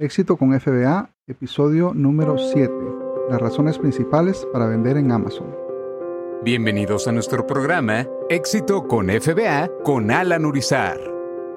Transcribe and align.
Éxito 0.00 0.38
con 0.38 0.58
FBA, 0.58 1.10
episodio 1.26 1.92
número 1.92 2.38
7. 2.38 2.72
Las 3.28 3.38
razones 3.38 3.78
principales 3.78 4.48
para 4.50 4.64
vender 4.64 4.96
en 4.96 5.12
Amazon. 5.12 5.54
Bienvenidos 6.42 7.06
a 7.06 7.12
nuestro 7.12 7.46
programa 7.46 8.06
Éxito 8.30 8.88
con 8.88 9.10
FBA 9.10 9.68
con 9.84 10.10
Alan 10.10 10.46
Urizar. 10.46 10.98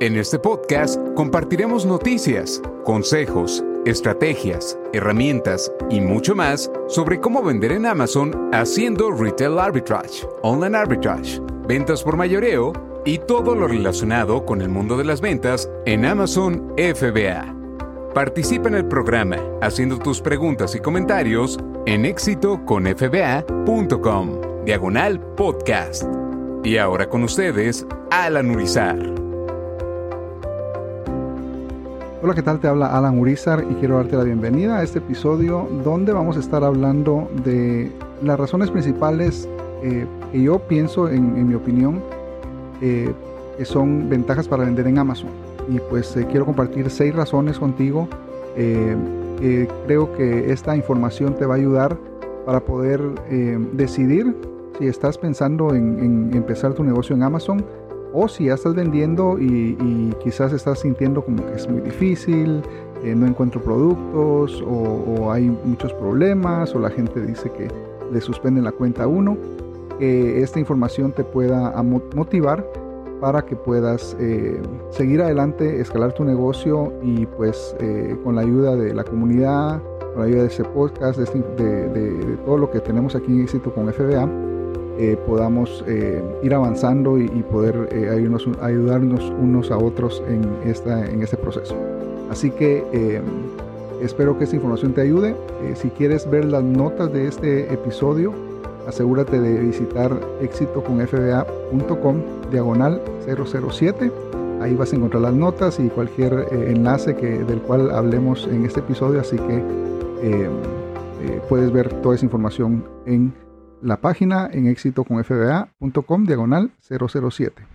En 0.02 0.18
este 0.18 0.40
podcast 0.40 1.00
compartiremos 1.16 1.86
noticias, 1.86 2.62
consejos, 2.84 3.64
estrategias, 3.86 4.78
herramientas 4.92 5.72
y 5.90 6.02
mucho 6.02 6.36
más 6.36 6.70
sobre 6.90 7.22
cómo 7.22 7.42
vender 7.44 7.72
en 7.72 7.86
Amazon 7.86 8.50
haciendo 8.52 9.12
retail 9.12 9.58
arbitrage, 9.58 10.28
online 10.42 10.78
arbitrage, 10.78 11.40
ventas 11.66 12.04
por 12.04 12.18
mayoreo 12.18 12.74
y 13.06 13.20
todo 13.20 13.56
lo 13.56 13.70
relacionado 13.70 14.46
con 14.46 14.62
el 14.62 14.68
mundo 14.68 14.98
de 14.98 15.06
las 15.06 15.22
ventas 15.22 15.70
en 15.86 16.04
Amazon 16.04 16.74
FBA. 16.76 17.63
Participa 18.14 18.68
en 18.68 18.76
el 18.76 18.86
programa 18.86 19.38
haciendo 19.60 19.98
tus 19.98 20.22
preguntas 20.22 20.76
y 20.76 20.80
comentarios 20.80 21.58
en 21.88 22.06
éxitoconfba.com, 22.06 24.66
diagonal 24.66 25.20
podcast. 25.36 26.04
Y 26.64 26.78
ahora 26.78 27.10
con 27.10 27.24
ustedes, 27.24 27.88
Alan 28.12 28.52
Urizar. 28.52 29.00
Hola, 32.22 32.36
¿qué 32.36 32.44
tal? 32.44 32.60
Te 32.60 32.68
habla 32.68 32.96
Alan 32.96 33.18
Urizar 33.18 33.66
y 33.68 33.74
quiero 33.74 33.96
darte 33.96 34.16
la 34.16 34.26
bienvenida 34.26 34.78
a 34.78 34.84
este 34.84 35.00
episodio 35.00 35.68
donde 35.84 36.14
vamos 36.14 36.38
a 36.38 36.40
estar 36.40 36.64
hablando 36.64 37.32
de 37.44 37.92
las 38.22 38.40
razones 38.40 38.70
principales 38.70 39.50
eh, 39.82 40.06
que 40.32 40.40
yo 40.40 40.60
pienso, 40.60 41.10
en, 41.10 41.48
mi 41.48 41.56
opinión, 41.56 42.00
eh, 42.80 43.12
que 43.58 43.66
son 43.66 44.08
ventajas 44.08 44.48
para 44.48 44.66
vender 44.66 44.86
en 44.86 45.00
Amazon 45.00 45.43
y 45.70 45.80
pues 45.90 46.16
eh, 46.16 46.26
quiero 46.30 46.46
compartir 46.46 46.90
seis 46.90 47.14
razones 47.16 47.60
contigo. 47.60 48.08
Eh, 48.56 48.96
creo 49.86 50.14
que 50.16 50.52
esta 50.52 50.76
información 50.76 51.36
te 51.36 51.46
va 51.46 51.56
a 51.56 51.58
ayudar 51.58 51.98
para 52.46 52.62
poder 52.62 53.02
eh, 53.30 53.58
decidir 53.74 54.36
si 54.78 54.88
estás 54.88 55.18
pensando 55.18 55.76
en, 55.76 56.32
empezar 56.34 56.74
tu 56.74 56.84
negocio 56.84 57.16
en 57.16 57.24
Amazon 57.24 57.66
o 58.14 58.28
si 58.28 58.46
ya 58.46 58.54
estás 58.54 58.76
vendiendo 58.76 59.38
y, 59.40 60.14
quizás 60.24 60.54
estás 60.54 60.80
sintiendo 60.80 61.26
como 61.26 61.46
que 61.46 61.56
es 61.56 61.68
muy 61.68 61.82
difícil, 61.82 62.62
no 63.04 63.28
encuentro 63.28 63.62
productos 63.62 64.64
o, 64.66 65.32
hay 65.32 65.50
muchos 65.66 65.92
problemas 65.94 66.74
o 66.74 66.80
la 66.80 66.90
gente 66.90 67.20
dice 67.22 67.52
que 67.52 67.68
le 68.12 68.22
suspenden 68.22 68.64
la 68.64 68.72
cuenta 68.72 69.04
a 69.04 69.08
uno. 69.08 69.38
Que 70.00 70.42
esta 70.42 70.60
información 70.60 71.12
te 71.12 71.24
pueda 71.24 71.82
motivar 72.16 72.66
para 73.24 73.46
que 73.46 73.56
puedas 73.56 74.18
eh, 74.20 74.62
seguir 74.90 75.22
adelante, 75.22 75.80
escalar 75.80 76.12
tu 76.12 76.26
negocio 76.26 76.92
y 77.02 77.26
pues 77.26 77.74
eh, 77.80 78.18
con 78.22 78.36
la 78.36 78.42
ayuda 78.42 78.76
de 78.76 78.94
la 78.94 79.06
comunidad, 79.06 79.82
con 80.12 80.20
la 80.20 80.26
ayuda 80.26 80.42
de 80.42 80.48
ese 80.50 80.66
podcast, 80.66 81.18
de, 81.18 81.24
este, 81.24 82.38
todo 82.44 82.58
lo 82.58 82.70
que 82.70 82.82
tenemos 82.82 83.16
aquí 83.16 83.32
en 83.32 83.44
éxito 83.44 83.74
con 83.74 83.88
FBA, 83.94 84.28
eh, 85.00 85.18
podamos 85.26 85.86
ir 86.44 86.54
avanzando 86.54 87.18
y, 87.18 87.30
poder 87.50 87.88
ayudarnos, 88.12 88.50
ayudarnos, 88.62 89.34
unos 89.42 89.72
a 89.72 89.78
otros 89.78 90.22
en, 90.28 90.44
esta, 90.70 91.10
en 91.10 91.24
este 91.24 91.38
proceso. 91.38 91.78
Así 92.30 92.52
que 92.52 93.22
espero 94.02 94.38
que 94.38 94.44
esta 94.44 94.58
información 94.58 94.92
te 94.92 95.00
ayude. 95.00 95.34
si 95.76 95.88
quieres 95.92 96.30
ver 96.30 96.44
las 96.44 96.62
notas 96.64 97.14
de 97.14 97.30
este 97.30 97.74
episodio, 97.74 98.34
asegúrate 98.88 99.40
de 99.40 99.60
visitar 99.60 100.20
éxitoconfba.com 100.42 102.18
diagonal 102.52 103.02
007. 103.26 104.12
Ahí 104.62 104.76
vas 104.76 104.94
a 104.94 104.96
encontrar 104.96 105.22
las 105.24 105.34
notas 105.34 105.80
y 105.80 105.90
cualquier 105.90 106.34
eh, 106.52 106.72
enlace 106.72 107.16
que, 107.16 107.44
del 107.44 107.62
cual 107.62 107.92
hablemos 107.92 108.48
en 108.48 108.66
este 108.66 108.80
episodio, 108.80 109.20
así 109.20 109.36
que 109.36 109.58
eh, 110.22 110.50
eh, 111.22 111.42
puedes 111.50 111.72
ver 111.72 111.90
toda 112.02 112.16
esa 112.16 112.26
información 112.26 112.86
en 113.06 113.34
la 113.82 113.98
página 113.98 114.50
en 114.52 114.68
éxitoconfba.com 114.68 116.26
diagonal 116.26 116.72
007. 116.80 117.66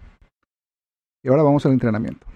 Y 1.23 1.29
ahora 1.29 1.43
vamos 1.43 1.67
al 1.67 1.73
entrenamiento. 1.73 2.27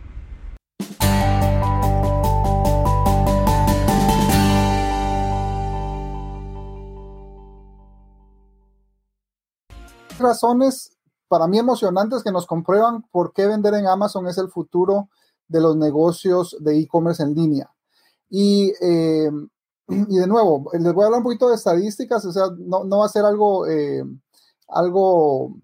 Razones 10.22 10.96
para 11.32 11.46
mí 11.46 11.58
emocionantes 11.58 12.22
que 12.22 12.30
nos 12.30 12.46
comprueban 12.46 13.06
por 13.10 13.32
qué 13.32 13.46
vender 13.46 13.72
en 13.72 13.86
Amazon 13.86 14.26
es 14.26 14.36
el 14.36 14.50
futuro 14.50 15.08
de 15.48 15.62
los 15.62 15.76
negocios 15.76 16.54
de 16.60 16.78
e-commerce 16.78 17.22
en 17.22 17.34
línea. 17.34 17.72
Y, 18.28 18.70
eh, 18.82 19.30
y, 19.88 20.16
de 20.16 20.26
nuevo, 20.26 20.70
les 20.72 20.92
voy 20.92 21.04
a 21.04 21.06
hablar 21.06 21.20
un 21.20 21.24
poquito 21.24 21.48
de 21.48 21.54
estadísticas, 21.54 22.24
o 22.26 22.32
sea, 22.32 22.48
no, 22.58 22.84
no 22.84 22.98
va 22.98 23.06
a 23.06 23.08
ser 23.08 23.24
algo, 23.24 23.66
eh, 23.66 24.04
algo 24.68 25.56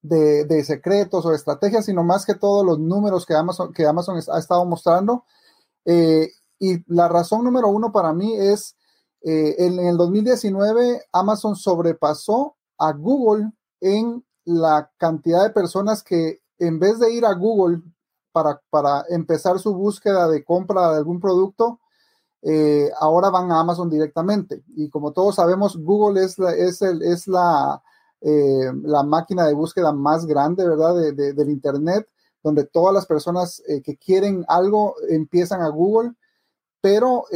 de, 0.00 0.44
de, 0.44 0.62
secretos 0.62 1.26
o 1.26 1.32
estrategias, 1.32 1.86
sino 1.86 2.04
más 2.04 2.24
que 2.24 2.36
todos 2.36 2.64
los 2.64 2.78
números 2.78 3.26
que 3.26 3.34
Amazon, 3.34 3.72
que 3.72 3.84
Amazon 3.84 4.20
ha 4.32 4.38
estado 4.38 4.64
mostrando. 4.64 5.24
Eh, 5.84 6.30
y 6.60 6.84
la 6.92 7.08
razón 7.08 7.42
número 7.42 7.68
uno 7.68 7.90
para 7.90 8.12
mí 8.12 8.36
es, 8.36 8.76
en 9.24 9.78
el 9.78 9.96
2019 9.96 11.04
Amazon 11.12 11.54
sobrepasó 11.54 12.56
a 12.82 12.92
Google 12.92 13.52
en 13.80 14.24
la 14.44 14.90
cantidad 14.96 15.44
de 15.44 15.50
personas 15.50 16.02
que 16.02 16.40
en 16.58 16.78
vez 16.78 16.98
de 16.98 17.12
ir 17.12 17.24
a 17.24 17.34
Google 17.34 17.80
para, 18.32 18.60
para 18.70 19.04
empezar 19.08 19.58
su 19.58 19.74
búsqueda 19.74 20.28
de 20.28 20.44
compra 20.44 20.90
de 20.90 20.98
algún 20.98 21.20
producto, 21.20 21.80
eh, 22.42 22.90
ahora 22.98 23.30
van 23.30 23.52
a 23.52 23.60
Amazon 23.60 23.88
directamente. 23.88 24.64
Y 24.74 24.88
como 24.90 25.12
todos 25.12 25.36
sabemos, 25.36 25.76
Google 25.76 26.24
es 26.24 26.38
la, 26.38 26.52
es 26.52 26.82
el, 26.82 27.02
es 27.02 27.28
la, 27.28 27.80
eh, 28.20 28.72
la 28.82 29.04
máquina 29.04 29.46
de 29.46 29.54
búsqueda 29.54 29.92
más 29.92 30.26
grande, 30.26 30.68
¿verdad? 30.68 30.96
De, 30.96 31.32
del 31.32 31.50
Internet, 31.50 32.08
donde 32.42 32.64
todas 32.64 32.92
las 32.92 33.06
personas 33.06 33.62
eh, 33.68 33.80
que 33.80 33.96
quieren 33.96 34.44
algo 34.48 34.96
empiezan 35.08 35.62
a 35.62 35.68
Google, 35.68 36.14
pero 36.80 37.26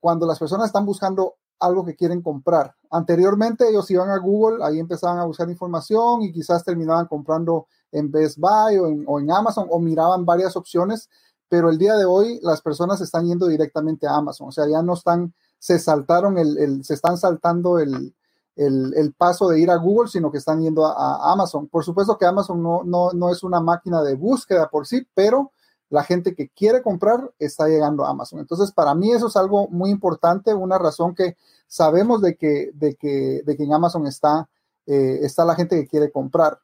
cuando 0.00 0.26
las 0.26 0.38
personas 0.38 0.68
están 0.68 0.86
buscando 0.86 1.34
algo 1.58 1.84
que 1.84 1.96
quieren 1.96 2.22
comprar. 2.22 2.74
Anteriormente 2.90 3.68
ellos 3.68 3.90
iban 3.90 4.10
a 4.10 4.18
Google, 4.18 4.64
ahí 4.64 4.78
empezaban 4.78 5.18
a 5.18 5.24
buscar 5.24 5.48
información 5.48 6.22
y 6.22 6.32
quizás 6.32 6.64
terminaban 6.64 7.06
comprando 7.06 7.66
en 7.92 8.10
Best 8.10 8.38
Buy 8.38 8.78
o 8.78 9.18
en, 9.20 9.30
Amazon 9.30 9.66
o 9.70 9.78
miraban 9.78 10.24
varias 10.24 10.56
opciones, 10.56 11.08
pero 11.48 11.70
el 11.70 11.78
día 11.78 11.96
de 11.96 12.04
hoy 12.04 12.40
las 12.42 12.60
personas 12.60 13.00
están 13.00 13.26
yendo 13.26 13.46
directamente 13.46 14.06
a 14.06 14.16
Amazon, 14.16 14.48
o 14.48 14.52
sea, 14.52 14.68
ya 14.68 14.82
no 14.82 14.94
están, 14.94 15.34
se 15.58 15.78
saltaron 15.78 16.38
el, 16.38 16.84
se 16.84 16.94
están 16.94 17.16
saltando 17.16 17.78
el, 17.78 18.14
el, 18.56 19.14
paso 19.16 19.48
de 19.48 19.60
ir 19.60 19.70
a 19.70 19.76
Google, 19.76 20.08
sino 20.08 20.30
que 20.30 20.38
están 20.38 20.60
yendo 20.60 20.86
a, 20.86 21.32
Amazon. 21.32 21.68
Por 21.68 21.84
supuesto 21.84 22.16
que 22.18 22.26
Amazon 22.26 22.62
no, 22.62 22.82
no, 22.84 23.10
no 23.12 23.30
es 23.30 23.42
una 23.42 23.60
máquina 23.60 24.02
de 24.02 24.14
búsqueda 24.14 24.68
por 24.68 24.86
sí, 24.86 25.06
pero 25.14 25.52
la 25.94 26.02
gente 26.02 26.34
que 26.34 26.48
quiere 26.48 26.82
comprar 26.82 27.32
está 27.38 27.68
llegando 27.68 28.04
a 28.04 28.10
Amazon. 28.10 28.40
Entonces, 28.40 28.72
para 28.72 28.96
mí 28.96 29.12
eso 29.12 29.28
es 29.28 29.36
algo 29.36 29.68
muy 29.68 29.90
importante, 29.90 30.52
una 30.52 30.76
razón 30.76 31.14
que 31.14 31.36
sabemos 31.68 32.20
de 32.20 32.36
que, 32.36 32.72
de 32.74 32.96
que, 32.96 33.42
de 33.46 33.56
que 33.56 33.62
en 33.62 33.72
Amazon 33.72 34.04
está, 34.08 34.48
eh, 34.86 35.20
está 35.22 35.44
la 35.44 35.54
gente 35.54 35.76
que 35.76 35.86
quiere 35.86 36.10
comprar. 36.10 36.58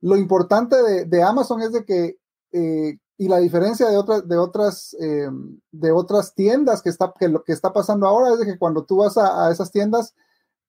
Lo 0.00 0.16
importante 0.16 0.76
de, 1.06 1.22
Amazon 1.24 1.60
es 1.60 1.72
de 1.72 1.84
que, 1.84 2.20
eh, 2.52 2.98
y 3.18 3.26
la 3.26 3.38
diferencia 3.38 3.88
de 3.88 3.96
otras, 3.96 4.28
de 4.28 4.38
otras, 4.38 4.96
eh, 5.00 5.28
de 5.72 5.90
otras 5.90 6.32
tiendas 6.32 6.82
que 6.82 6.90
está, 6.90 7.12
que 7.18 7.26
lo 7.26 7.42
que 7.42 7.52
está 7.52 7.72
pasando 7.72 8.06
ahora 8.06 8.32
es 8.32 8.38
de 8.38 8.46
que 8.46 8.58
cuando 8.58 8.84
tú 8.84 8.98
vas 8.98 9.18
a, 9.18 9.50
esas 9.50 9.72
tiendas, 9.72 10.14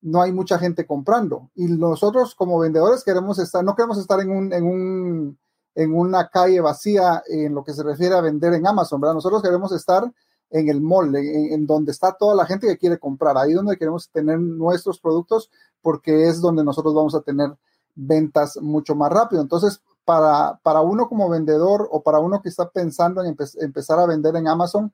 no 0.01 0.19
hay 0.19 0.31
mucha 0.31 0.57
gente 0.57 0.88
comprando. 0.88 1.51
Y 1.53 1.66
nosotros 1.66 2.33
como 2.33 2.57
vendedores 2.57 3.03
queremos 3.03 3.38
estar, 3.38 3.63
no 3.63 3.75
queremos 3.75 3.99
estar 3.99 4.19
en 4.19 4.31
un 4.31 5.38
en 5.75 5.95
una 5.95 6.27
calle 6.29 6.59
vacía 6.61 7.23
en 7.27 7.55
lo 7.55 7.63
que 7.63 7.73
se 7.73 7.83
refiere 7.83 8.15
a 8.15 8.21
vender 8.21 8.53
en 8.53 8.67
Amazon, 8.67 8.99
¿verdad? 8.99 9.15
Nosotros 9.15 9.41
queremos 9.41 9.71
estar 9.71 10.11
en 10.49 10.69
el 10.69 10.81
mall, 10.81 11.16
en, 11.16 11.66
donde 11.66 11.91
está 11.91 12.13
toda 12.13 12.35
la 12.35 12.46
gente 12.46 12.67
que 12.67 12.78
quiere 12.78 12.99
comprar, 12.99 13.37
ahí 13.37 13.53
donde 13.53 13.78
queremos 13.78 14.09
tener 14.09 14.40
nuestros 14.40 14.99
productos, 14.99 15.49
porque 15.81 16.28
es 16.28 16.41
donde 16.41 16.63
nosotros 16.63 16.93
vamos 16.93 17.16
a 17.16 17.22
tener 17.22 17.57
ventas 17.96 18.57
mucho 18.61 18.93
más 18.93 19.11
rápido. 19.11 19.41
Entonces, 19.41 19.81
para, 20.03 20.59
para 20.61 20.81
uno 20.81 21.07
como 21.07 21.29
vendedor 21.29 21.87
o 21.90 22.03
para 22.03 22.19
uno 22.19 22.41
que 22.41 22.49
está 22.49 22.69
pensando 22.69 23.23
en 23.23 23.35
empezar 23.59 23.99
a 23.99 24.05
vender 24.05 24.35
en 24.35 24.47
Amazon, 24.47 24.93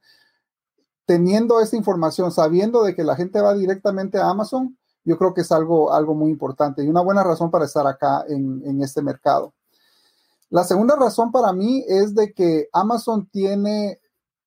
teniendo 1.06 1.60
esta 1.60 1.76
información, 1.76 2.32
sabiendo 2.32 2.84
de 2.84 2.94
que 2.94 3.04
la 3.04 3.16
gente 3.16 3.42
va 3.42 3.56
directamente 3.56 4.20
a 4.20 4.30
Amazon, 4.30 4.78
yo 5.04 5.18
creo 5.18 5.34
que 5.34 5.42
es 5.42 5.52
algo, 5.52 5.94
algo 5.94 6.14
muy 6.14 6.30
importante 6.30 6.84
y 6.84 6.88
una 6.88 7.02
buena 7.02 7.24
razón 7.24 7.50
para 7.50 7.66
estar 7.66 7.88
acá 7.88 8.26
en, 8.28 8.62
en 8.66 8.84
este 8.84 9.02
mercado. 9.02 9.54
La 10.50 10.64
segunda 10.64 10.96
razón 10.96 11.32
para 11.32 11.52
mí 11.54 11.84
es 11.88 12.16
de 12.16 12.34
que 12.34 12.70
Amazon 12.72 13.28
tiene 13.32 14.00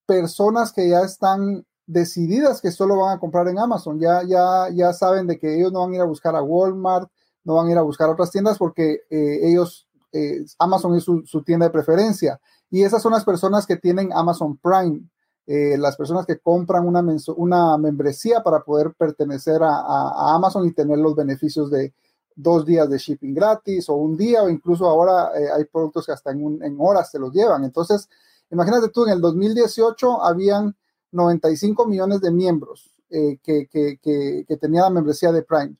personas 0.07 0.73
que 0.73 0.89
ya 0.89 1.01
están 1.01 1.65
decididas 1.87 2.61
que 2.61 2.71
solo 2.71 2.99
van 2.99 3.17
a 3.17 3.21
comprar 3.21 3.49
en 3.49 3.59
Amazon. 3.59 3.99
Ya, 3.99 4.23
ya, 4.23 4.69
ya 4.73 4.93
saben 4.93 5.27
de 5.27 5.39
que 5.39 5.57
ellos 5.57 5.73
no 5.73 5.81
van 5.81 5.93
a 5.93 5.95
ir 5.97 6.01
a 6.01 6.07
buscar 6.07 6.35
a 6.37 6.43
Walmart, 6.43 7.11
no 7.45 7.55
van 7.55 7.69
a 7.69 7.73
ir 7.73 7.79
a 7.79 7.83
buscar 7.83 8.09
otras 8.09 8.31
tiendas 8.31 8.59
porque 8.59 9.01
eh, 9.11 9.41
ellos, 9.43 9.89
eh, 10.13 10.45
Amazon 10.59 10.95
es 10.97 11.05
su, 11.05 11.43
tienda 11.45 11.67
de 11.67 11.73
preferencia. 11.73 12.41
Y 12.71 12.83
esas 12.83 13.03
son 13.03 13.13
las 13.13 13.25
personas 13.25 13.67
que 13.67 13.77
tienen 13.77 14.11
Amazon 14.13 14.57
Prime. 14.57 15.03
eh, 15.47 15.77
las 15.79 15.97
personas 15.97 16.27
que 16.27 16.39
compran 16.39 16.87
una, 16.87 17.05
una 17.37 17.77
membresía 17.77 18.43
para 18.43 18.61
poder 18.63 18.95
pertenecer 18.97 19.61
a, 19.63 20.35
Amazon 20.35 20.67
y 20.67 20.73
tener 20.73 20.99
los 20.99 21.17
beneficios 21.17 21.71
de 21.71 21.93
dos 22.43 22.65
días 22.65 22.89
de 22.89 22.99
shipping 22.99 23.35
gratis 23.35 23.89
o 23.89 23.95
un 23.95 24.17
día 24.17 24.43
o 24.43 24.49
incluso 24.49 24.87
ahora 24.87 25.31
eh, 25.39 25.49
hay 25.55 25.65
productos 25.65 26.07
que 26.07 26.13
hasta 26.13 26.31
en, 26.31 26.63
en 26.63 26.77
horas 26.79 27.11
se 27.11 27.19
los 27.19 27.33
llevan. 27.33 27.65
Entonces, 27.65 28.09
imagínate 28.51 28.89
tú, 28.89 29.05
en 29.05 29.13
el 29.13 29.21
2018 29.21 30.23
habían 30.23 30.75
95 31.13 31.87
millones 31.87 32.21
de 32.21 32.31
miembros 32.31 32.95
eh, 33.11 33.39
que, 33.43 33.67
que, 33.67 33.99
que, 34.01 34.57
tenían 34.57 34.85
la 34.85 34.91
membresía 34.91 35.33
de 35.33 35.43
Prime. 35.43 35.75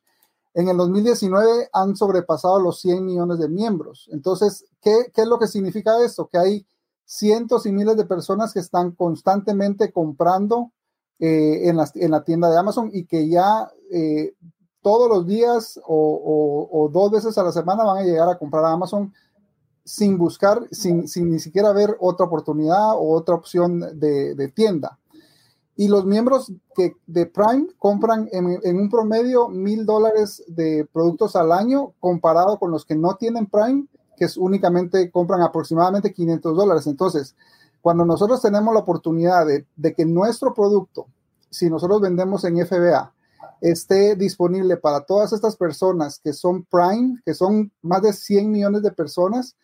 En 0.53 0.69
el 0.69 0.77
2019 0.77 1.69
han 1.73 1.95
sobrepasado 1.95 2.59
los 2.59 2.81
100 2.81 3.05
millones 3.05 3.39
de 3.39 3.49
miembros. 3.49 4.09
Entonces, 4.11 4.65
¿qué, 4.81 5.13
¿qué, 5.15 5.23
es 5.23 5.29
lo 5.29 5.39
que 5.39 5.47
significa 5.47 6.03
esto? 6.05 6.27
Que 6.27 6.39
hay 6.39 6.67
cientos 7.05 7.67
y 7.67 7.73
miles 7.73 7.97
de 7.97 8.05
personas 8.05 8.53
que 8.53 8.59
están 8.59 8.93
constantemente 8.93 9.93
comprando 9.93 10.73
eh, 11.21 11.69
en, 11.69 11.77
la, 11.77 11.89
en, 11.95 12.11
la, 12.11 12.25
tienda 12.25 12.51
de 12.51 12.59
Amazon 12.59 12.91
y 12.93 13.05
que 13.05 13.29
ya 13.29 13.71
todos 14.83 15.09
los 15.09 15.27
días 15.27 15.81
o, 15.87 16.89
dos 16.93 17.11
veces 17.11 17.37
a 17.39 17.43
la 17.43 17.53
semana 17.53 17.85
van 17.85 17.99
a 17.99 18.03
llegar 18.03 18.29
a 18.29 18.39
comprar 18.39 18.65
a 18.65 18.73
Amazon 18.73 19.13
sin 19.85 20.19
buscar, 20.19 20.67
sin, 20.71 21.09
sin 21.09 21.31
ni 21.31 21.39
siquiera 21.39 21.73
ver 21.73 21.97
otra 22.01 22.27
oportunidad 22.27 22.95
o 22.95 23.15
otra 23.15 23.35
opción 23.35 23.81
de, 23.99 24.35
de 24.35 24.49
tienda. 24.49 24.99
Y 25.81 25.89
los 25.89 26.05
miembros 26.05 26.53
que 26.75 26.95
de 27.07 27.25
Prime 27.25 27.69
compran 27.79 28.29
en, 28.33 28.77
un 28.77 28.91
promedio 28.91 29.49
mil 29.49 29.87
dólares 29.87 30.45
de 30.47 30.87
productos 30.93 31.37
al 31.37 31.53
año 31.53 31.95
comparado 32.01 32.59
con 32.59 32.71
los 32.71 32.85
que 32.85 32.95
no 32.95 33.15
tienen 33.15 33.47
Prime, 33.47 33.87
que 34.15 34.27
es 34.27 34.37
únicamente 34.37 35.11
compran 35.11 35.41
aproximadamente 35.41 36.13
500 36.13 36.55
dólares. 36.55 36.87
Entonces, 36.87 37.35
cuando 37.81 38.05
nosotros 38.05 38.43
tenemos 38.43 38.75
la 38.75 38.81
oportunidad 38.81 39.47
de, 39.47 39.65
de 39.75 39.95
que 39.95 40.05
nuestro 40.05 40.53
producto, 40.53 41.07
si 41.49 41.71
nosotros 41.71 42.03
vendemos 42.03 42.45
en 42.45 42.59
FBA, 42.67 43.15
esté 43.61 44.17
disponible 44.17 44.77
para 44.77 45.05
todas 45.05 45.33
estas 45.33 45.57
personas 45.57 46.19
que 46.19 46.33
son 46.33 46.65
Prime, 46.65 47.21
que 47.25 47.35
son 47.35 47.73
más 47.83 48.03
de 48.03 48.13
100 48.13 48.51
millones 48.51 48.83
de 48.83 48.93
personas, 48.93 49.57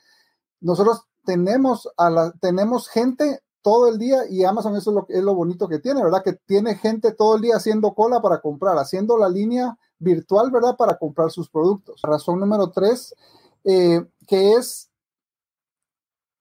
nosotros 0.60 1.02
tenemos, 1.24 1.88
a 1.96 2.10
la, 2.10 2.32
tenemos 2.40 2.88
gente 2.88 3.40
todo 3.62 3.88
el 3.88 3.98
día 3.98 4.20
y 4.30 4.44
Amazon 4.44 4.76
eso 4.76 5.06
es 5.08 5.22
lo, 5.22 5.34
bonito 5.34 5.68
que 5.68 5.80
tiene, 5.80 6.02
¿verdad? 6.02 6.22
Que 6.22 6.34
tiene 6.34 6.76
gente 6.76 7.12
todo 7.12 7.34
el 7.34 7.42
día 7.42 7.56
haciendo 7.56 7.94
cola 7.94 8.22
para 8.22 8.40
comprar, 8.40 8.78
haciendo 8.78 9.18
la 9.18 9.28
línea 9.28 9.76
virtual, 9.98 10.52
¿verdad? 10.52 10.76
Para 10.76 10.96
comprar 10.96 11.32
sus 11.32 11.50
productos. 11.50 12.00
Razón 12.02 12.38
número 12.38 12.70
tres, 12.70 13.12
eh, 13.64 14.06
que 14.28 14.52
es, 14.52 14.88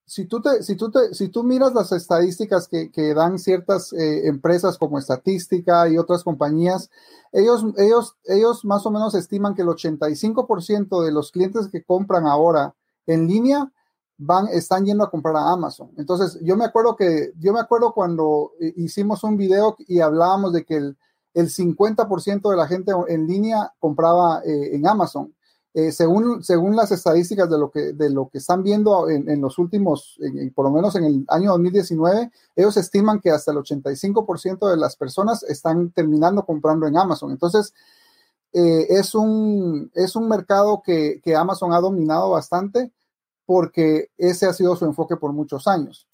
si 0.05 0.25
tú, 0.25 0.41
te, 0.41 0.61
si, 0.63 0.75
tú 0.75 0.91
te, 0.91 1.13
si 1.13 1.29
tú 1.29 1.43
miras 1.43 1.73
las 1.73 1.91
estadísticas 1.91 2.67
que, 2.67 2.91
que 2.91 3.13
dan 3.13 3.39
ciertas 3.39 3.91
eh, 3.93 4.27
empresas 4.27 4.77
como 4.77 4.99
Estatística 4.99 5.89
y 5.89 5.97
otras 5.97 6.23
compañías, 6.23 6.89
ellos, 7.31 7.65
ellos, 7.77 8.15
ellos 8.25 8.63
más 8.65 8.85
o 8.85 8.91
menos 8.91 9.15
estiman 9.15 9.55
que 9.55 9.63
el 9.63 9.67
85% 9.67 11.03
de 11.03 11.11
los 11.11 11.31
clientes 11.31 11.67
que 11.69 11.83
compran 11.83 12.27
ahora 12.27 12.75
en 13.07 13.27
línea 13.27 13.71
van, 14.17 14.47
están 14.47 14.85
yendo 14.85 15.03
a 15.03 15.09
comprar 15.09 15.35
a 15.35 15.51
Amazon. 15.51 15.91
Entonces, 15.97 16.39
yo 16.41 16.55
me 16.55 16.65
acuerdo 16.65 16.95
que, 16.95 17.33
yo 17.39 17.51
me 17.51 17.59
acuerdo 17.59 17.93
cuando 17.93 18.51
hicimos 18.75 19.23
un 19.23 19.37
video 19.37 19.75
y 19.79 19.99
hablábamos 19.99 20.53
de 20.53 20.63
que 20.65 20.77
el, 20.77 20.97
el 21.35 21.49
50% 21.49 22.49
de 22.49 22.55
la 22.55 22.67
gente 22.67 22.93
en 23.09 23.27
línea 23.27 23.73
compraba 23.79 24.41
eh, 24.45 24.75
en 24.75 24.87
Amazon. 24.87 25.35
Eh, 25.77 25.91
según, 25.91 26.41
según 26.41 26.77
las 26.77 26.93
estadísticas 26.93 27.49
de 27.49 27.59
lo 27.59 27.69
que, 27.69 27.91
de 27.91 28.09
lo 28.09 28.29
que 28.29 28.37
están 28.37 28.63
viendo 28.63 29.09
en, 29.09 29.41
los 29.41 29.59
últimos, 29.59 30.17
por 30.55 30.63
lo 30.63 30.71
menos 30.71 30.95
en 30.95 31.03
el 31.03 31.25
año 31.27 31.51
2019, 31.51 32.31
ellos 32.55 32.77
estiman 32.77 33.19
que 33.19 33.29
hasta 33.29 33.51
el 33.51 33.57
85% 33.57 34.69
de 34.69 34.77
las 34.77 34.95
personas 34.95 35.43
están 35.43 35.91
terminando 35.91 36.45
comprando 36.45 36.87
en 36.87 36.97
Amazon. 36.97 37.31
Entonces, 37.31 37.73
eh, 38.53 38.87
es, 38.87 39.13
un, 39.15 39.91
es 39.93 40.15
un 40.15 40.29
mercado 40.29 40.81
que, 40.81 41.19
que 41.21 41.35
Amazon 41.35 41.73
ha 41.73 41.81
dominado 41.81 42.29
bastante 42.29 42.93
porque 43.45 44.11
ese 44.17 44.45
ha 44.45 44.53
sido 44.53 44.77
su 44.77 44.85
enfoque 44.85 45.17
por 45.17 45.33
muchos 45.33 45.67
años. 45.67 46.07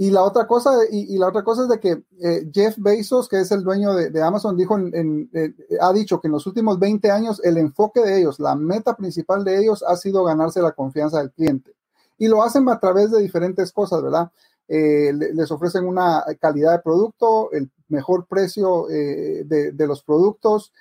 Y 0.00 0.08
la 0.08 0.22
otra 0.22 0.46
cosa, 0.46 0.70
y, 0.90 1.18
la 1.18 1.28
otra 1.28 1.44
cosa 1.44 1.64
es 1.64 1.68
de 1.68 1.78
que 1.78 2.02
eh, 2.22 2.48
Jeff 2.50 2.74
Bezos, 2.78 3.28
que 3.28 3.38
es 3.38 3.52
el 3.52 3.62
dueño 3.62 3.92
de, 3.92 4.22
Amazon, 4.22 4.56
dijo 4.56 4.78
en, 4.78 5.28
eh, 5.34 5.52
ha 5.78 5.92
dicho 5.92 6.22
que 6.22 6.28
en 6.28 6.32
los 6.32 6.46
últimos 6.46 6.78
20 6.78 7.10
años 7.10 7.38
el 7.44 7.58
enfoque 7.58 8.00
de 8.00 8.20
ellos, 8.20 8.40
la 8.40 8.54
meta 8.54 8.96
principal 8.96 9.44
de 9.44 9.58
ellos 9.60 9.84
ha 9.86 9.94
sido 9.96 10.24
ganarse 10.24 10.62
la 10.62 10.72
confianza 10.72 11.18
del 11.18 11.32
cliente. 11.32 11.74
Y 12.16 12.28
lo 12.28 12.42
hacen 12.42 12.66
a 12.70 12.80
través 12.80 13.10
de 13.10 13.20
diferentes 13.20 13.72
cosas, 13.72 14.02
¿verdad? 14.02 14.30
Eh, 14.68 15.12
les 15.12 15.50
ofrecen 15.50 15.86
una 15.86 16.24
calidad 16.40 16.72
de 16.72 16.78
producto, 16.78 17.52
el 17.52 17.70
mejor 17.88 18.26
precio 18.26 18.86
de, 18.86 19.72
de, 19.74 19.86
los 19.86 20.02
productos, 20.02 20.72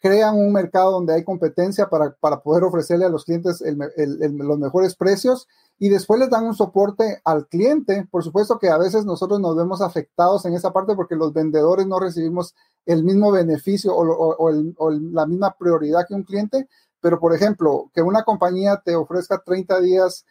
crean 0.00 0.36
un 0.36 0.52
mercado 0.52 0.92
donde 0.92 1.14
hay 1.14 1.24
competencia 1.24 1.88
para, 1.88 2.14
poder 2.40 2.64
ofrecerle 2.64 3.06
a 3.06 3.08
los 3.08 3.24
clientes 3.24 3.62
los 3.96 4.58
mejores 4.58 4.94
precios 4.94 5.48
y 5.78 5.88
después 5.88 6.20
les 6.20 6.30
dan 6.30 6.44
un 6.44 6.54
soporte 6.54 7.20
al 7.24 7.46
cliente. 7.46 8.06
Por 8.10 8.22
supuesto 8.22 8.58
que 8.58 8.68
a 8.68 8.78
veces 8.78 9.04
nosotros 9.04 9.40
nos 9.40 9.56
vemos 9.56 9.80
afectados 9.80 10.44
en 10.44 10.54
esa 10.54 10.72
parte 10.72 10.94
porque 10.94 11.16
los 11.16 11.32
vendedores 11.32 11.86
no 11.86 11.98
recibimos 11.98 12.54
el 12.84 13.04
mismo 13.04 13.32
beneficio 13.32 13.94
o, 13.96 14.50
la 14.90 15.26
misma 15.26 15.56
prioridad 15.58 16.06
que 16.06 16.14
un 16.14 16.24
cliente, 16.24 16.68
pero 17.00 17.18
por 17.18 17.34
ejemplo, 17.34 17.90
que 17.94 18.02
una 18.02 18.22
compañía 18.22 18.82
te 18.84 18.94
ofrezca 18.94 19.42
30 19.44 19.80
días 19.80 20.24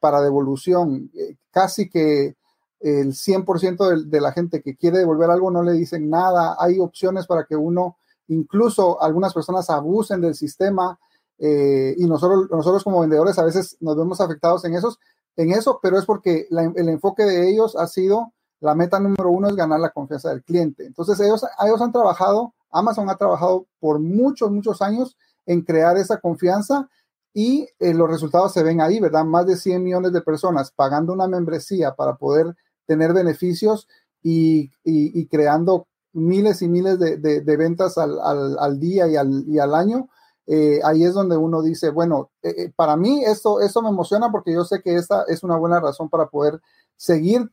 para 0.00 0.20
devolución, 0.20 1.10
eh, 1.14 1.36
casi 1.50 1.88
que 1.88 2.36
el 2.80 3.14
100% 3.14 3.88
de, 3.88 4.04
de 4.10 4.20
la 4.20 4.32
gente 4.32 4.62
que 4.62 4.76
quiere 4.76 4.98
devolver 4.98 5.30
algo 5.30 5.50
no 5.50 5.62
le 5.62 5.72
dicen 5.72 6.10
nada, 6.10 6.56
hay 6.58 6.78
opciones 6.78 7.26
para 7.26 7.44
que 7.44 7.56
uno 7.56 7.96
incluso 8.28 9.00
algunas 9.02 9.32
personas 9.32 9.70
abusen 9.70 10.20
del 10.20 10.34
sistema 10.34 10.98
eh, 11.38 11.94
y 11.98 12.06
nosotros, 12.06 12.48
nosotros 12.50 12.82
como 12.84 13.00
vendedores 13.00 13.38
a 13.38 13.44
veces 13.44 13.76
nos 13.80 13.96
vemos 13.96 14.20
afectados 14.20 14.64
en, 14.64 14.74
esos, 14.74 14.98
en 15.36 15.52
eso, 15.52 15.78
pero 15.82 15.98
es 15.98 16.06
porque 16.06 16.48
el 16.50 16.88
enfoque 16.88 17.24
de 17.24 17.50
ellos 17.50 17.76
ha 17.76 17.86
sido, 17.86 18.32
la 18.60 18.74
meta 18.74 18.98
número 18.98 19.30
uno 19.30 19.48
es 19.48 19.56
ganar 19.56 19.80
la 19.80 19.90
confianza 19.90 20.30
del 20.30 20.42
cliente. 20.42 20.86
Entonces 20.86 21.20
ellos, 21.20 21.44
ellos 21.64 21.80
han 21.80 21.92
trabajado, 21.92 22.54
Amazon 22.70 23.10
ha 23.10 23.16
trabajado 23.16 23.66
por 23.78 24.00
muchos, 24.00 24.50
muchos 24.50 24.80
años 24.82 25.16
en 25.44 25.62
crear 25.62 25.96
esa 25.96 26.18
confianza 26.20 26.88
y 27.32 27.68
eh, 27.78 27.92
los 27.92 28.08
resultados 28.08 28.52
se 28.52 28.62
ven 28.62 28.80
ahí, 28.80 28.98
¿verdad? 28.98 29.24
Más 29.24 29.46
de 29.46 29.56
100 29.56 29.84
millones 29.84 30.12
de 30.12 30.22
personas 30.22 30.72
pagando 30.72 31.12
una 31.12 31.28
membresía 31.28 31.94
para 31.94 32.16
poder 32.16 32.56
tener 32.86 33.12
beneficios 33.12 33.86
y, 34.22 34.70
y, 34.82 35.20
y 35.20 35.26
creando 35.26 35.86
miles 36.16 36.62
y 36.62 36.68
miles 36.68 36.98
de, 36.98 37.18
de, 37.18 37.56
ventas 37.56 37.98
al, 37.98 38.18
al, 38.20 38.58
al, 38.58 38.80
día 38.80 39.06
y 39.06 39.16
al, 39.16 39.44
y 39.46 39.58
al 39.58 39.74
año, 39.74 40.08
eh, 40.46 40.80
ahí 40.84 41.04
es 41.04 41.12
donde 41.12 41.36
uno 41.36 41.60
dice, 41.60 41.90
bueno, 41.90 42.30
eh, 42.40 42.54
eh, 42.56 42.72
para 42.74 42.96
mí 42.96 43.24
esto, 43.24 43.58
me 43.82 43.88
emociona 43.88 44.30
porque 44.30 44.52
yo 44.52 44.64
sé 44.64 44.80
que 44.80 44.94
esta 44.94 45.24
es 45.26 45.42
una 45.42 45.56
buena 45.56 45.80
razón 45.80 46.08
para 46.08 46.28
poder 46.28 46.60
seguir 46.96 47.50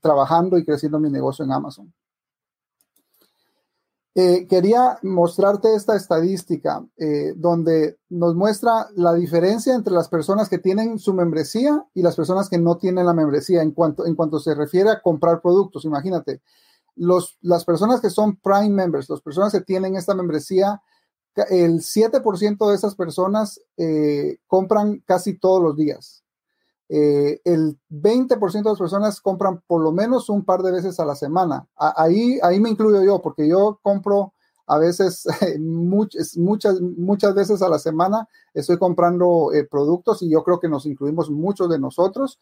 trabajando 0.00 0.56
y 0.56 0.64
creciendo 0.64 1.00
mi 1.00 1.10
negocio 1.10 1.44
en 1.44 1.50
Amazon. 1.50 1.92
quería 4.14 4.98
mostrarte 5.02 5.74
esta 5.74 5.96
estadística 5.96 6.86
donde 7.34 7.98
nos 8.08 8.36
muestra 8.36 8.86
la 8.94 9.14
diferencia 9.14 9.74
entre 9.74 9.92
las 9.92 10.08
personas 10.08 10.48
que 10.48 10.58
tienen 10.58 11.00
su 11.00 11.12
membresía 11.12 11.84
y 11.92 12.02
las 12.02 12.14
personas 12.14 12.48
que 12.48 12.58
no 12.58 12.76
tienen 12.76 13.04
la 13.04 13.14
membresía 13.14 13.62
en 13.62 13.72
cuanto, 13.72 14.06
en 14.06 14.14
cuanto 14.14 14.38
se 14.38 14.54
refiere 14.54 14.90
a 14.90 15.02
comprar 15.02 15.40
productos. 15.40 15.84
Imagínate, 15.84 16.40
las 16.98 17.64
personas 17.64 18.00
que 18.00 18.10
son 18.10 18.36
Prime 18.36 18.70
members, 18.70 19.08
las 19.08 19.20
personas 19.20 19.52
que 19.52 19.60
tienen 19.60 19.96
esta 19.96 20.14
membresía, 20.14 20.82
el 21.50 21.80
7% 21.80 22.68
de 22.68 22.74
esas 22.74 22.94
personas 22.94 23.60
eh, 23.76 24.38
compran 24.46 25.02
casi 25.06 25.38
todos 25.38 25.62
los 25.62 25.76
días. 25.76 26.24
Eh, 26.88 27.40
el 27.44 27.78
20% 27.90 28.38
de 28.62 28.70
las 28.70 28.78
personas 28.78 29.20
compran 29.20 29.62
por 29.66 29.82
lo 29.82 29.92
menos 29.92 30.30
un 30.30 30.44
par 30.44 30.62
de 30.62 30.72
veces 30.72 30.98
a 30.98 31.04
la 31.04 31.14
semana. 31.14 31.68
ahí, 31.76 32.38
ahí 32.42 32.60
me 32.60 32.70
incluyo 32.70 33.02
yo, 33.02 33.20
porque 33.20 33.46
yo 33.46 33.78
compro 33.82 34.32
a 34.66 34.78
veces, 34.78 35.26
muchas, 35.58 36.36
muchas, 36.36 36.80
muchas 36.80 37.34
veces 37.34 37.62
a 37.62 37.68
la 37.68 37.78
semana 37.78 38.28
estoy 38.54 38.78
comprando 38.78 39.52
eh, 39.52 39.64
productos 39.64 40.22
y 40.22 40.30
yo 40.30 40.42
creo 40.44 40.60
que 40.60 40.68
nos 40.68 40.86
incluimos 40.86 41.30
muchos 41.30 41.68
de 41.68 41.78
nosotros. 41.78 42.38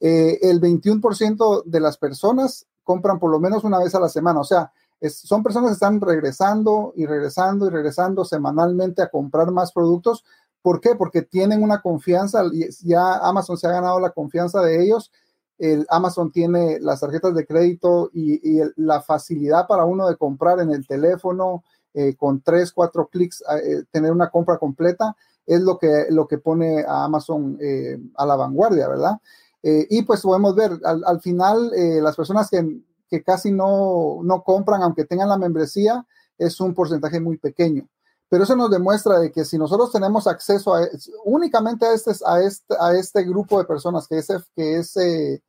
El 0.00 0.60
21% 0.60 1.64
de 1.64 1.80
las 1.80 1.96
personas 1.96 2.66
compran 2.82 3.18
por 3.18 3.30
lo 3.30 3.40
menos 3.40 3.64
una 3.64 3.78
vez 3.78 3.94
a 3.94 4.00
la 4.00 4.08
semana. 4.08 4.40
O 4.40 4.44
sea, 4.44 4.70
son 5.08 5.42
personas 5.42 5.70
que 5.70 5.74
están 5.74 6.00
regresando 6.00 6.92
y 6.96 7.06
regresando 7.06 7.66
y 7.66 7.70
regresando 7.70 8.24
semanalmente 8.24 9.02
a 9.02 9.10
comprar 9.10 9.50
más 9.50 9.72
productos. 9.72 10.24
¿Por 10.62 10.80
qué? 10.80 10.94
Porque 10.94 11.22
tienen 11.22 11.62
una 11.62 11.82
confianza, 11.82 12.42
ya 12.82 13.16
Amazon 13.16 13.58
se 13.58 13.66
ha 13.66 13.72
ganado 13.72 14.00
la 14.00 14.10
confianza 14.10 14.62
de 14.62 14.82
ellos. 14.82 15.12
El 15.58 15.86
Amazon 15.90 16.32
tiene 16.32 16.80
las 16.80 17.00
tarjetas 17.00 17.34
de 17.34 17.46
crédito 17.46 18.10
y, 18.12 18.60
la 18.76 19.02
facilidad 19.02 19.66
para 19.66 19.84
uno 19.84 20.08
de 20.08 20.16
comprar 20.16 20.60
en 20.60 20.72
el 20.72 20.86
teléfono 20.86 21.62
eh, 21.92 22.16
con 22.16 22.40
tres, 22.40 22.72
cuatro 22.72 23.08
clics, 23.08 23.42
eh, 23.62 23.84
tener 23.90 24.10
una 24.10 24.30
compra 24.30 24.58
completa, 24.58 25.14
es 25.46 25.60
lo 25.60 25.78
que, 25.78 26.06
lo 26.10 26.26
que 26.26 26.38
pone 26.38 26.82
a 26.82 27.04
Amazon 27.04 27.58
eh, 27.60 27.98
a 28.16 28.26
la 28.26 28.34
vanguardia, 28.34 28.88
¿verdad? 28.88 29.20
Eh, 29.66 29.86
y 29.88 30.02
pues 30.02 30.20
podemos 30.20 30.54
ver, 30.54 30.78
al, 30.84 31.20
final, 31.22 31.72
eh, 31.74 31.98
las 32.02 32.14
personas 32.14 32.50
que, 32.50 32.82
que 33.08 33.22
casi 33.22 33.50
no, 33.50 34.18
no 34.22 34.42
compran, 34.42 34.82
aunque 34.82 35.06
tengan 35.06 35.30
la 35.30 35.38
membresía, 35.38 36.06
es 36.36 36.60
un 36.60 36.74
porcentaje 36.74 37.18
muy 37.18 37.38
pequeño. 37.38 37.88
Pero 38.28 38.44
eso 38.44 38.56
nos 38.56 38.70
demuestra 38.70 39.18
de 39.18 39.32
que 39.32 39.46
si 39.46 39.56
nosotros 39.56 39.90
tenemos 39.90 40.26
acceso 40.26 40.74
a, 40.74 40.86
únicamente 41.24 41.86
a 41.86 41.94
este, 41.94 42.12
a, 42.26 42.42
este, 42.42 42.74
a 42.78 42.92
este 42.92 43.24
grupo 43.24 43.58
de 43.58 43.64
personas 43.64 44.06
que 44.06 44.18
es, 44.18 44.28
que 44.54 44.76
es 44.76 44.98
eh, 44.98 45.40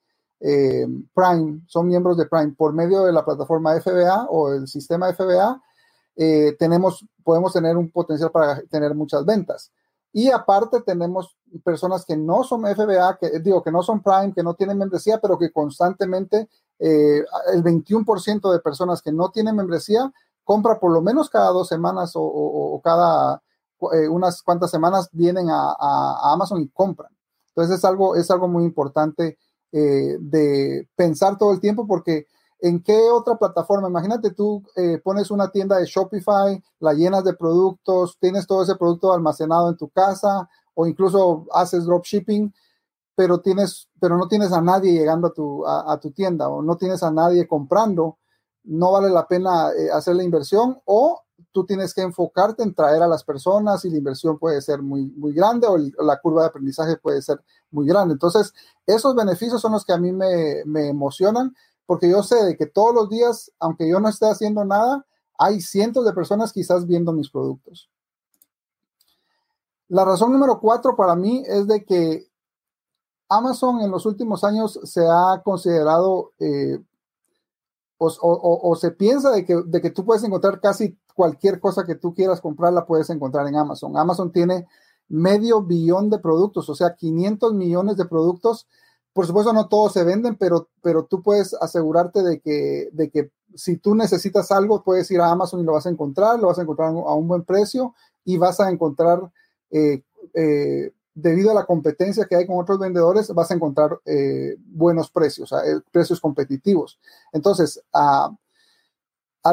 Prime, 1.13 1.61
son 1.67 1.85
miembros 1.85 2.15
de 2.15 2.25
Prime, 2.25 2.53
por 2.57 2.71
medio 2.71 3.03
de 3.03 3.11
la 3.11 3.25
plataforma 3.25 3.77
FBA 3.81 4.27
o 4.29 4.53
el 4.53 4.69
sistema 4.69 5.13
FBA, 5.13 5.61
tenemos, 6.57 7.05
podemos 7.21 7.51
tener 7.51 7.75
un 7.75 7.91
potencial 7.91 8.31
para 8.31 8.61
tener 8.61 8.95
muchas 8.95 9.25
ventas. 9.25 9.73
Y 10.17 10.31
aparte 10.31 10.79
tenemos 10.79 11.35
personas 11.61 12.05
que 12.05 12.15
no 12.15 12.45
son 12.45 12.61
FBA, 12.61 13.17
que 13.17 13.39
digo 13.41 13.61
que 13.61 13.69
no 13.69 13.83
son 13.83 14.01
Prime, 14.01 14.31
que 14.33 14.43
no 14.43 14.53
tienen 14.53 14.77
membresía, 14.77 15.19
pero 15.19 15.37
que 15.37 15.51
constantemente 15.51 16.47
el 16.79 17.61
21% 17.61 18.49
de 18.49 18.59
personas 18.59 19.01
que 19.01 19.11
no 19.11 19.29
tienen 19.31 19.57
membresía 19.57 20.09
compra 20.45 20.79
por 20.79 20.93
lo 20.93 21.01
menos 21.01 21.29
cada 21.29 21.49
dos 21.49 21.67
semanas 21.67 22.13
o, 22.15 22.79
cada 22.81 23.43
eh, 23.91 24.07
unas 24.07 24.41
cuantas 24.41 24.71
semanas 24.71 25.09
vienen 25.11 25.49
a, 25.49 26.31
Amazon 26.31 26.61
y 26.61 26.69
compran. 26.69 27.11
Entonces 27.49 27.79
es 27.79 27.83
algo, 27.83 28.15
es 28.15 28.31
algo 28.31 28.47
muy 28.47 28.63
importante 28.63 29.37
eh, 29.73 30.15
de 30.17 30.87
pensar 30.95 31.37
todo 31.37 31.51
el 31.51 31.59
tiempo 31.59 31.85
porque 31.85 32.27
en 32.65 32.81
qué 32.81 33.11
otra 33.11 33.37
plataforma, 33.37 33.87
imagínate 33.87 34.31
tú 34.31 34.63
eh, 34.75 34.99
pones 35.03 35.29
una 35.29 35.51
tienda 35.51 35.77
de 35.77 35.85
Shopify, 35.85 36.61
la 36.79 36.93
llenas 36.93 37.23
de 37.23 37.33
productos, 37.33 38.17
tienes 38.19 38.47
todo 38.47 38.63
ese 38.63 38.75
producto 38.75 39.13
almacenado 39.13 39.69
en 39.69 39.77
tu 39.77 39.89
casa 39.89 40.49
o 40.73 40.87
incluso 40.87 41.45
haces 41.53 41.85
dropshipping, 41.85 42.51
pero 43.13 43.39
tienes, 43.39 43.87
pero 43.99 44.17
no 44.17 44.27
tienes 44.27 44.51
a 44.51 44.61
nadie 44.61 44.93
llegando 44.93 45.27
a 45.27 45.33
tu, 45.33 45.63
a 45.65 45.99
tu 46.01 46.09
tienda 46.11 46.49
o 46.49 46.63
no 46.63 46.75
tienes 46.75 47.03
a 47.03 47.11
nadie 47.11 47.47
comprando 47.47 48.17
no 48.63 48.91
vale 48.91 49.11
la 49.11 49.27
pena 49.27 49.69
eh, 49.77 49.91
hacer 49.91 50.15
la 50.15 50.23
inversión 50.23 50.81
o 50.85 51.21
tú 51.51 51.67
tienes 51.67 51.93
que 51.93 52.01
enfocarte 52.01 52.63
en 52.63 52.73
traer 52.73 53.03
a 53.03 53.07
las 53.07 53.23
personas 53.23 53.85
y 53.85 53.91
la 53.91 53.97
inversión 53.97 54.39
puede 54.39 54.59
ser 54.59 54.81
muy, 54.81 55.05
muy 55.05 55.33
grande 55.33 55.67
o, 55.67 55.77
la 56.03 56.19
curva 56.19 56.41
de 56.41 56.47
aprendizaje 56.47 56.97
puede 56.97 57.21
ser 57.21 57.39
muy 57.69 57.85
grande. 57.85 58.13
Entonces, 58.13 58.53
esos 58.87 59.15
beneficios 59.15 59.61
son 59.61 59.73
los 59.73 59.85
que 59.85 59.93
a 59.93 59.97
mí 59.97 60.11
me, 60.11 60.63
me 60.65 60.89
emocionan 60.89 61.55
porque 61.85 62.09
yo 62.09 62.23
sé 62.23 62.43
de 62.43 62.57
que 62.57 62.65
todos 62.65 62.93
los 62.93 63.09
días, 63.09 63.51
aunque 63.59 63.87
yo 63.89 63.99
no 63.99 64.09
esté 64.09 64.27
haciendo 64.27 64.65
nada, 64.65 65.05
hay 65.37 65.61
cientos 65.61 66.05
de 66.05 66.13
personas 66.13 66.51
quizás 66.51 66.85
viendo 66.87 67.11
mis 67.11 67.29
productos. 67.29 67.89
La 69.87 70.03
razón 70.03 70.31
número 70.31 70.59
cuatro 70.59 70.95
para 70.95 71.15
mí 71.15 71.43
es 71.45 71.67
de 71.67 71.85
que 71.85 72.27
Amazon 73.29 73.81
en 73.81 73.91
los 73.91 74.05
últimos 74.05 74.43
años 74.43 74.79
se 74.83 75.05
ha 75.07 75.41
considerado 75.43 76.31
eh, 76.39 76.79
o, 77.97 78.75
se 78.75 78.91
piensa 78.91 79.31
de 79.31 79.45
que, 79.45 79.61
de 79.65 79.81
que 79.81 79.89
tú 79.89 80.05
puedes 80.05 80.23
encontrar 80.23 80.59
casi 80.59 80.97
cualquier 81.13 81.59
cosa 81.59 81.85
que 81.85 81.95
tú 81.95 82.13
quieras 82.13 82.41
comprar, 82.41 82.73
la 82.73 82.85
puedes 82.85 83.09
encontrar 83.09 83.47
en 83.47 83.55
Amazon. 83.55 83.97
Amazon 83.97 84.31
tiene 84.31 84.67
medio 85.07 85.61
billón 85.61 86.09
de 86.09 86.19
productos, 86.19 86.69
o 86.69 86.75
sea, 86.75 86.95
500 86.95 87.53
millones 87.53 87.97
de 87.97 88.05
productos. 88.05 88.67
Por 89.15 89.25
supuesto, 89.25 89.53
no 89.53 89.69
todos 89.69 89.93
se 89.93 90.03
venden, 90.03 90.35
pero, 90.35 90.67
pero 90.81 91.05
tú 91.05 91.23
puedes 91.23 91.53
asegurarte 91.53 92.21
de 92.21 92.41
que, 92.41 92.89
de 92.91 93.09
que 93.09 93.31
si 93.53 93.77
tú 93.77 93.95
necesitas 93.95 94.51
algo, 94.51 94.83
puedes 94.83 95.09
ir 95.09 95.21
a 95.21 95.31
Amazon 95.31 95.61
y 95.61 95.63
lo 95.63 95.71
vas 95.71 95.85
a 95.85 95.89
encontrar, 95.89 96.37
lo 96.37 96.47
vas 96.47 96.59
a 96.59 96.63
encontrar 96.63 96.89
a 96.89 97.13
un 97.13 97.25
buen 97.25 97.45
precio 97.45 97.95
y 98.25 98.35
vas 98.35 98.59
a 98.59 98.69
encontrar 98.69 99.31
eh, 99.71 100.03
eh, 100.33 100.91
debido 101.13 101.51
a 101.51 101.53
la 101.53 101.65
competencia 101.65 102.25
que 102.25 102.35
hay 102.35 102.45
con 102.45 102.59
otros 102.59 102.77
vendedores, 102.77 103.33
vas 103.33 103.49
a 103.51 103.53
encontrar 103.53 104.01
eh, 104.03 104.57
buenos 104.65 105.09
precios, 105.09 105.49
precios 105.93 106.19
competitivos. 106.19 106.99
Entonces, 107.31 107.81
a, 107.93 108.35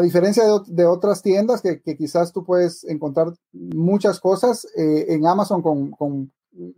diferencia 0.02 0.42
de, 0.66 0.86
otras 0.86 1.22
tiendas 1.22 1.62
que, 1.62 1.80
quizás 1.96 2.32
tú 2.32 2.44
puedes 2.44 2.82
encontrar 2.82 3.32
muchas 3.52 4.18
cosas, 4.18 4.66
en 4.74 5.24
Amazon 5.24 5.62
con, 5.62 6.32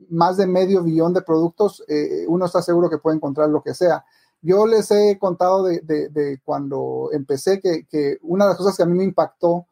más 0.09 0.37
de 0.37 0.47
medio 0.47 0.83
billón 0.83 1.13
de 1.13 1.23
productos, 1.23 1.85
uno 2.29 2.47
está 2.47 2.63
seguro 2.63 2.89
que 2.89 2.99
puede 2.99 3.17
encontrar 3.17 3.49
lo 3.49 3.63
que 3.63 3.75
sea. 3.75 4.05
Yo 4.41 4.67
les 4.67 4.91
he 4.91 5.19
contado 5.19 5.65
de, 5.65 6.41
cuando 6.45 7.09
empecé 7.13 7.61
que, 7.61 7.87
que, 7.87 8.19
una 8.23 8.45
de 8.45 8.51
las 8.51 8.59
cosas 8.59 8.77
que 8.77 8.83
a 8.83 8.87
mí 8.87 8.97
me 8.97 9.05
impactó 9.05 9.67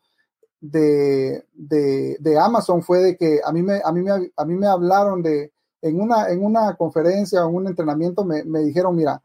de, 0.61 1.45
de, 1.53 2.39
Amazon 2.39 2.83
fue 2.83 3.01
de 3.01 3.17
que 3.17 3.41
a 3.45 3.53
mí 3.53 3.63
me, 3.63 3.81
a 3.85 3.93
mí 3.93 4.01
me, 4.03 4.33
a 4.37 4.45
mí 4.45 4.55
me 4.55 4.67
hablaron 4.67 5.23
de, 5.23 5.53
en 5.83 6.01
una, 6.01 6.31
en 6.31 6.45
una 6.45 6.75
conferencia 6.77 7.45
o 7.45 7.51
en 7.51 7.57
un 7.57 7.67
entrenamiento, 7.67 8.25
me, 8.25 8.45
me 8.45 8.61
dijeron, 8.61 8.97
mira, 8.97 9.23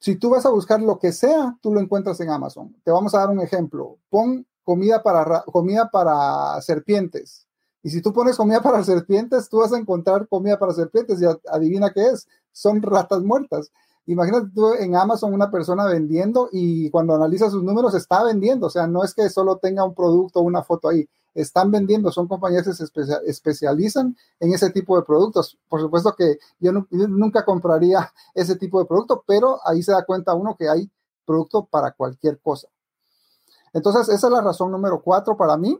si 0.00 0.16
tú 0.16 0.28
vas 0.28 0.44
a 0.44 0.50
buscar 0.50 0.82
lo 0.82 0.98
que 0.98 1.12
sea, 1.12 1.56
tú 1.62 1.72
lo 1.72 1.80
encuentras 1.80 2.20
en 2.20 2.28
Amazon. 2.28 2.76
Te 2.84 2.90
vamos 2.90 3.14
a 3.14 3.20
dar 3.20 3.30
un 3.30 3.40
ejemplo. 3.40 3.96
Pon 4.10 4.46
comida 4.62 5.02
para, 5.02 5.44
comida 5.44 5.90
para 5.90 6.60
serpientes. 6.60 7.43
Y 7.84 7.90
si 7.90 8.00
tú 8.00 8.14
pones 8.14 8.36
comida 8.36 8.62
para 8.62 8.82
serpientes, 8.82 9.48
tú 9.50 9.58
vas 9.58 9.72
a 9.74 9.78
encontrar 9.78 10.26
comida 10.26 10.58
para 10.58 10.72
serpientes 10.72 11.20
y 11.20 11.26
adivina 11.48 11.92
qué 11.92 12.06
es. 12.06 12.26
Son 12.50 12.80
ratas 12.80 13.22
muertas. 13.22 13.70
Imagínate 14.06 14.48
tú 14.54 14.72
en 14.72 14.96
Amazon 14.96 15.34
una 15.34 15.50
persona 15.50 15.84
vendiendo 15.84 16.48
y 16.50 16.88
cuando 16.90 17.14
analiza 17.14 17.50
sus 17.50 17.62
números 17.62 17.94
está 17.94 18.24
vendiendo, 18.24 18.68
o 18.68 18.70
sea, 18.70 18.86
no 18.86 19.04
es 19.04 19.12
que 19.14 19.28
solo 19.28 19.58
tenga 19.58 19.84
un 19.84 19.94
producto 19.94 20.40
o 20.40 20.42
una 20.42 20.62
foto 20.62 20.88
ahí, 20.88 21.06
están 21.34 21.70
vendiendo, 21.70 22.10
son 22.10 22.26
compañías 22.26 22.64
que 22.64 22.72
se 22.72 22.84
especializan 23.26 24.16
en 24.40 24.54
ese 24.54 24.70
tipo 24.70 24.96
de 24.96 25.04
productos. 25.04 25.58
Por 25.68 25.80
supuesto 25.80 26.14
que 26.16 26.38
yo, 26.60 26.72
nunca 26.90 27.44
compraría 27.44 28.10
ese 28.34 28.56
tipo 28.56 28.78
de 28.78 28.86
producto, 28.86 29.24
pero 29.26 29.58
ahí 29.66 29.82
se 29.82 29.92
da 29.92 30.06
cuenta 30.06 30.32
uno 30.32 30.56
que 30.56 30.70
hay 30.70 30.90
producto 31.26 31.66
para 31.66 31.92
cualquier 31.92 32.40
cosa. 32.40 32.68
Entonces, 33.74 34.08
esa 34.08 34.26
es 34.28 34.32
la 34.32 34.40
razón 34.40 34.70
número 34.70 35.02
cuatro 35.02 35.36
para 35.36 35.58
mí. 35.58 35.78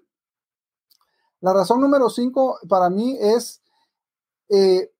La 1.44 1.52
razón 1.52 1.82
número 1.82 2.08
cinco 2.08 2.58
para 2.70 2.88
mí 2.88 3.18
es 3.20 3.60
eh, 4.48 4.90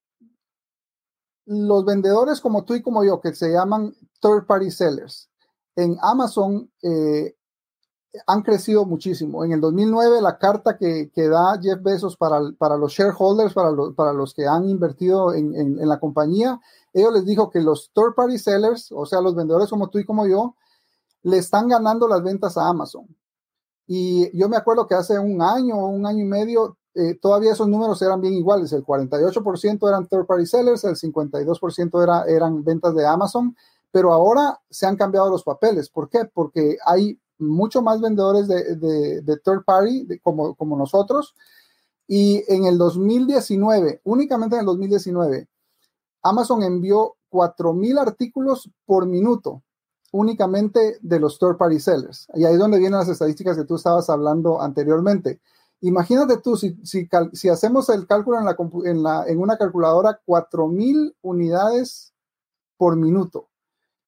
los 1.46 1.86
vendedores 1.86 2.38
como 2.38 2.64
tú 2.64 2.74
y 2.74 2.82
como 2.82 3.02
yo, 3.02 3.18
que 3.18 3.34
se 3.34 3.50
llaman 3.50 3.96
third 4.20 4.44
party 4.46 4.70
sellers, 4.70 5.30
en 5.74 5.96
Amazon 6.02 6.70
eh, 6.82 7.34
han 8.26 8.42
crecido 8.42 8.84
muchísimo. 8.84 9.42
En 9.42 9.52
el 9.52 9.60
2009, 9.62 10.20
la 10.20 10.36
carta 10.36 10.76
que, 10.76 11.10
da 11.16 11.58
Jeff 11.62 11.82
Bezos 11.82 12.18
para, 12.18 12.42
para 12.58 12.76
los 12.76 12.92
shareholders, 12.92 13.54
para, 13.54 13.70
para 13.96 14.12
los 14.12 14.34
que 14.34 14.46
han 14.46 14.68
invertido 14.68 15.32
en, 15.32 15.54
en, 15.54 15.88
la 15.88 15.98
compañía, 15.98 16.60
ellos 16.92 17.14
les 17.14 17.24
dijo 17.24 17.48
que 17.48 17.62
los 17.62 17.90
third 17.94 18.14
party 18.14 18.36
sellers, 18.36 18.92
o 18.92 19.06
sea, 19.06 19.22
los 19.22 19.34
vendedores 19.34 19.70
como 19.70 19.88
tú 19.88 19.98
y 19.98 20.04
como 20.04 20.26
yo, 20.26 20.56
le 21.22 21.38
están 21.38 21.68
ganando 21.68 22.06
las 22.06 22.22
ventas 22.22 22.58
a 22.58 22.68
Amazon. 22.68 23.06
Y 23.86 24.36
yo 24.36 24.48
me 24.48 24.56
acuerdo 24.56 24.86
que 24.86 24.94
hace 24.94 25.18
un 25.18 25.42
año 25.42 25.76
o 25.76 25.88
un 25.88 26.06
año 26.06 26.22
y 26.22 26.26
medio 26.26 26.76
eh, 26.94 27.18
todavía 27.20 27.52
esos 27.52 27.68
números 27.68 28.00
eran 28.02 28.20
bien 28.20 28.34
iguales. 28.34 28.72
El 28.72 28.84
48% 28.84 29.88
eran 29.88 30.06
third 30.06 30.26
party 30.26 30.46
sellers, 30.46 30.84
el 30.84 30.94
52% 30.94 32.02
era, 32.02 32.24
eran 32.24 32.62
ventas 32.62 32.94
de 32.94 33.04
Amazon, 33.04 33.56
pero 33.90 34.12
ahora 34.12 34.60
se 34.70 34.86
han 34.86 34.96
cambiado 34.96 35.28
los 35.28 35.42
papeles. 35.42 35.88
¿Por 35.90 36.08
qué? 36.08 36.24
Porque 36.32 36.78
hay 36.86 37.18
mucho 37.38 37.82
más 37.82 38.00
vendedores 38.00 38.46
de, 38.46 39.40
third 39.44 39.64
party 39.64 40.20
como, 40.22 40.54
como 40.54 40.76
nosotros. 40.76 41.34
Y 42.06 42.44
en 42.46 42.64
el 42.64 42.78
2019, 42.78 44.02
únicamente 44.04 44.54
en 44.54 44.60
el 44.60 44.66
2019, 44.66 45.48
Amazon 46.22 46.62
envió 46.62 47.16
4.000 47.30 47.98
artículos 47.98 48.70
por 48.86 49.06
minuto 49.06 49.63
únicamente 50.14 50.98
de 51.02 51.18
los 51.18 51.40
third 51.40 51.56
party 51.56 51.80
sellers. 51.80 52.28
Y 52.34 52.44
ahí 52.44 52.52
es 52.52 52.58
donde 52.60 52.78
vienen 52.78 53.00
las 53.00 53.08
estadísticas 53.08 53.56
que 53.56 53.64
tú 53.64 53.74
estabas 53.74 54.08
hablando 54.08 54.62
anteriormente. 54.62 55.40
Imagínate 55.80 56.36
tú, 56.38 56.56
si, 56.56 56.78
si, 56.84 57.48
hacemos 57.48 57.88
el 57.88 58.06
cálculo 58.06 58.38
en, 58.38 58.44
la, 58.44 58.56
en, 58.84 59.02
la, 59.02 59.24
en 59.26 59.40
una 59.40 59.56
calculadora, 59.56 60.20
4.000 60.24 61.16
unidades 61.20 62.14
por 62.76 62.96
minuto. 62.96 63.48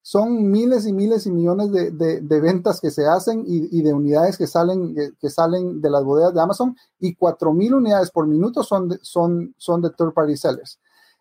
Son 0.01 0.49
miles 0.49 0.87
y 0.87 0.93
miles 0.93 1.27
y 1.27 1.33
millones 1.33 1.73
de, 1.73 1.91
de, 1.91 2.41
ventas 2.41 2.81
que 2.81 2.93
se 2.93 3.05
hacen 3.05 3.43
y, 3.45 3.77
y, 3.77 3.83
de 3.83 3.93
unidades 3.93 4.39
que 4.39 4.47
salen, 4.47 4.95
salen 5.23 5.81
de 5.81 5.91
las 5.91 6.05
bodegas 6.05 6.33
de 6.33 6.41
Amazon 6.41 6.77
y 7.01 7.17
4.000 7.17 7.75
unidades 7.75 8.13
por 8.13 8.29
minuto 8.29 8.63
son 8.63 8.91
de, 8.91 8.99
son, 9.03 9.53
son 9.59 9.83
de 9.83 9.91
third 9.91 10.15
party 10.15 10.37
sellers. 10.37 10.79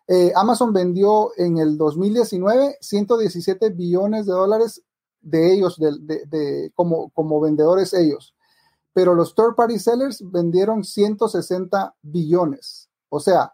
Eh, 0.08 0.32
Amazon 0.36 0.72
vendió 0.72 1.32
en 1.36 1.58
el 1.58 1.76
2019 1.76 2.78
117 2.80 3.70
billones 3.70 4.26
de 4.26 4.32
dólares 4.32 4.82
de 5.20 5.52
ellos, 5.54 5.78
como, 6.74 7.40
vendedores 7.40 7.92
ellos 7.92 8.36
pero 8.96 9.14
los 9.14 9.34
third 9.34 9.54
party 9.54 9.78
sellers 9.78 10.22
vendieron 10.24 10.82
160 10.82 11.94
billones. 12.00 12.88
O 13.10 13.20
sea, 13.20 13.52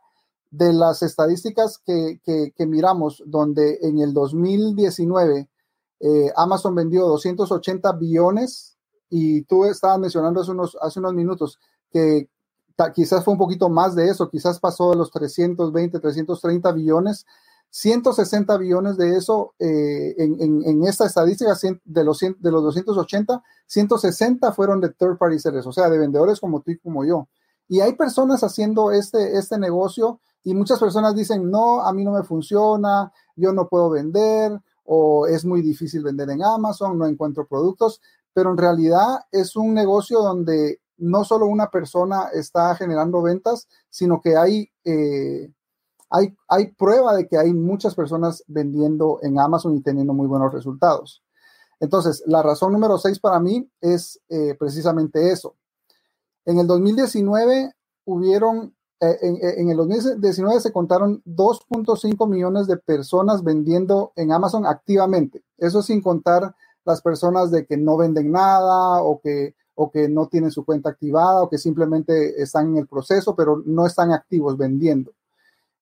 de 0.53 0.73
las 0.73 1.03
estadísticas 1.03 1.79
que, 1.85 2.21
miramos, 2.61 3.25
donde 3.27 3.81
en 3.83 3.99
el 3.99 4.15
2019 4.15 5.51
eh, 5.99 6.33
Amazon 6.37 6.77
vendió 6.77 7.09
280 7.09 7.91
billones 7.95 8.79
y 9.11 9.43
tú 9.43 9.65
estabas 9.65 9.99
mencionando 9.99 10.45
unos, 10.49 10.79
hace 10.81 11.01
unos 11.01 11.13
minutos 11.13 11.59
que 11.91 12.29
quizás 12.91 13.25
fue 13.25 13.33
un 13.33 13.39
poquito 13.39 13.69
más 13.69 13.95
de 13.95 14.09
eso, 14.09 14.29
quizás 14.29 14.59
pasó 14.59 14.91
de 14.91 14.97
los 14.97 15.11
320, 15.11 16.01
330 16.01 16.73
billones. 16.73 17.27
160 17.75 18.59
billones 18.59 18.99
de 18.99 19.17
eso 19.17 19.55
eh, 19.59 20.15
en, 20.19 20.85
esta 20.85 21.07
estadística 21.07 21.57
de 21.85 22.05
los, 22.05 22.21
de 22.21 22.51
los 22.51 22.62
280, 22.65 23.43
160 23.67 24.53
fueron 24.53 24.79
de 24.83 24.91
third 24.91 25.17
party 25.17 25.39
sellers, 25.39 25.67
o 25.67 25.73
sea, 25.73 25.89
de 25.89 25.99
vendedores 25.99 26.39
como 26.39 26.61
tú 26.61 26.73
y 26.73 26.79
como 26.79 27.03
yo. 27.07 27.29
Y 27.69 27.81
hay 27.81 27.95
personas 27.95 28.45
haciendo 28.45 28.93
este, 28.93 29.39
este 29.39 29.59
negocio 29.59 30.21
y 30.45 30.53
muchas 30.53 30.79
personas 30.79 31.15
dicen, 31.15 31.51
no, 31.51 31.81
a 31.81 31.95
mí 31.95 32.05
no 32.05 32.12
me 32.12 32.25
funciona, 32.25 33.11
yo 33.37 33.55
no 33.55 33.69
puedo 33.69 33.89
vender 33.89 34.61
o 34.85 35.27
es 35.27 35.47
muy 35.47 35.62
difícil 35.62 36.03
vender 36.03 36.29
en 36.29 36.43
Amazon, 36.43 36.99
no 36.99 37.07
encuentro 37.07 37.47
productos, 37.47 38.03
pero 38.35 38.51
en 38.51 38.59
realidad 38.59 39.21
es 39.31 39.57
un 39.57 39.73
negocio 39.73 40.21
donde 40.21 40.82
no 40.99 41.25
solo 41.25 41.47
una 41.47 41.71
persona 41.71 42.29
está 42.33 42.75
generando 42.75 43.23
ventas, 43.23 43.69
sino 43.91 44.21
que 44.21 44.37
hay... 44.37 44.71
Eh, 44.85 45.53
hay, 46.49 46.67
prueba 46.77 47.15
de 47.17 47.27
que 47.27 47.39
hay 47.39 47.55
muchas 47.55 47.95
personas 47.95 48.45
vendiendo 48.47 49.19
en 49.23 49.39
Amazon 49.39 49.75
y 49.77 49.81
teniendo 49.81 50.13
muy 50.13 50.27
buenos 50.27 50.53
resultados. 50.53 51.23
Entonces, 51.81 52.23
la 52.27 52.43
razón 52.43 52.73
número 52.73 52.99
seis 52.99 53.19
para 53.19 53.41
mí 53.41 53.69
es 53.81 54.21
eh, 54.29 54.55
precisamente 54.59 55.33
eso. 55.33 55.57
En 56.45 56.59
el 56.59 56.67
2019 56.67 57.73
hubieron, 58.05 58.75
eh, 59.01 59.17
en, 59.23 59.71
el 59.71 59.77
2019 59.77 60.61
se 60.61 60.73
contaron 60.73 61.23
2.5 61.25 62.29
millones 62.29 62.67
de 62.67 62.77
personas 62.77 63.43
vendiendo 63.43 64.13
en 64.17 64.33
Amazon 64.33 64.67
activamente. 64.67 65.43
Eso 65.57 65.83
sin 65.83 66.03
contar 66.03 66.55
las 66.85 67.01
personas 67.01 67.51
de 67.51 67.65
que 67.65 67.77
no 67.77 67.97
venden 67.97 68.33
nada 68.33 69.03
o 69.03 69.21
que, 69.21 69.55
o 69.75 69.91
que 69.91 70.09
no 70.09 70.26
tienen 70.29 70.50
su 70.50 70.64
cuenta 70.64 70.91
activada 70.91 71.43
o 71.43 71.49
que 71.49 71.59
simplemente 71.59 72.41
están 72.41 72.69
en 72.69 72.79
el 72.79 72.87
proceso, 72.87 73.35
pero 73.35 73.62
no 73.64 73.87
están 73.87 74.12
activos 74.12 74.57
vendiendo. 74.57 75.12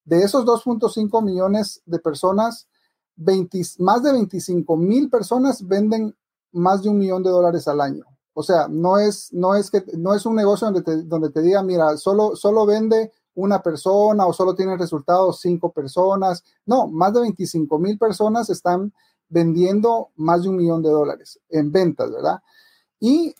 De 0.04 0.22
esos 0.22 0.44
2.5 0.44 1.22
millones 1.22 1.82
de 1.86 1.98
personas, 1.98 2.68
más 3.78 4.02
de 4.02 4.12
25 4.12 4.76
mil 4.76 5.10
personas 5.10 5.66
venden 5.66 6.14
más 6.52 6.82
de 6.82 6.88
un 6.88 6.98
millón 6.98 7.22
de 7.22 7.30
dólares 7.30 7.68
al 7.68 7.80
año. 7.80 8.04
O 8.32 8.42
sea, 8.42 8.68
no 8.68 8.98
es, 8.98 9.32
no 9.32 9.54
es, 9.54 9.70
que, 9.70 9.84
no 9.98 10.14
es 10.14 10.24
un 10.24 10.36
negocio 10.36 10.66
donde 10.66 10.82
te, 10.82 11.02
donde 11.02 11.30
te 11.30 11.42
diga, 11.42 11.62
mira, 11.62 11.96
solo, 11.96 12.36
solo 12.36 12.64
vende 12.64 13.12
una 13.34 13.62
persona 13.62 14.26
o 14.26 14.32
solo 14.32 14.54
tiene 14.54 14.76
resultados 14.76 15.40
cinco 15.40 15.72
personas. 15.72 16.42
No, 16.64 16.86
más 16.86 17.12
de 17.12 17.20
25 17.20 17.78
mil 17.78 17.98
personas 17.98 18.48
están 18.50 18.92
vendiendo 19.28 20.08
más 20.16 20.42
de 20.42 20.48
un 20.48 20.56
millón 20.56 20.82
de 20.82 20.90
dólares 20.90 21.38
en 21.50 21.70
ventas, 21.70 22.10
¿verdad? 22.10 22.40
Y 22.98 23.34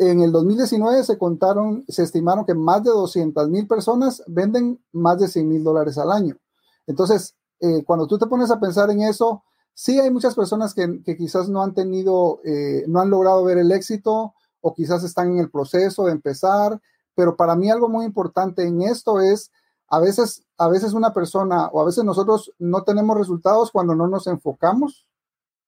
en 0.00 0.22
el 0.22 0.32
2019 0.32 1.04
se 1.04 1.18
contaron, 1.18 1.84
se 1.88 2.02
estimaron 2.02 2.46
que 2.46 2.54
más 2.54 2.82
de 2.82 2.90
200 2.90 3.50
mil 3.50 3.66
personas 3.66 4.22
venden 4.26 4.82
más 4.92 5.18
de 5.18 5.28
100 5.28 5.48
mil 5.48 5.62
dólares 5.62 5.98
al 5.98 6.10
año. 6.10 6.38
Entonces, 6.86 7.36
eh, 7.60 7.84
cuando 7.84 8.06
tú 8.06 8.18
te 8.18 8.26
pones 8.26 8.50
a 8.50 8.58
pensar 8.58 8.90
en 8.90 9.02
eso, 9.02 9.44
sí 9.74 10.00
hay 10.00 10.10
muchas 10.10 10.34
personas 10.34 10.72
que, 10.74 11.02
quizás 11.16 11.50
no 11.50 11.62
han 11.62 11.74
tenido, 11.74 12.40
eh, 12.44 12.84
no 12.88 13.00
han 13.00 13.10
logrado 13.10 13.44
ver 13.44 13.58
el 13.58 13.72
éxito 13.72 14.32
o 14.62 14.74
quizás 14.74 15.04
están 15.04 15.32
en 15.32 15.38
el 15.38 15.50
proceso 15.50 16.06
de 16.06 16.12
empezar, 16.12 16.80
pero 17.14 17.36
para 17.36 17.54
mí 17.54 17.70
algo 17.70 17.88
muy 17.88 18.06
importante 18.06 18.66
en 18.66 18.80
esto 18.80 19.20
es, 19.20 19.50
a 19.88 20.00
veces, 20.00 20.44
a 20.56 20.68
veces 20.68 20.94
una 20.94 21.12
persona 21.12 21.66
o 21.66 21.80
a 21.82 21.84
veces 21.84 22.04
nosotros 22.04 22.52
no 22.58 22.84
tenemos 22.84 23.18
resultados 23.18 23.70
cuando 23.70 23.94
no 23.94 24.06
nos 24.06 24.26
enfocamos 24.26 25.06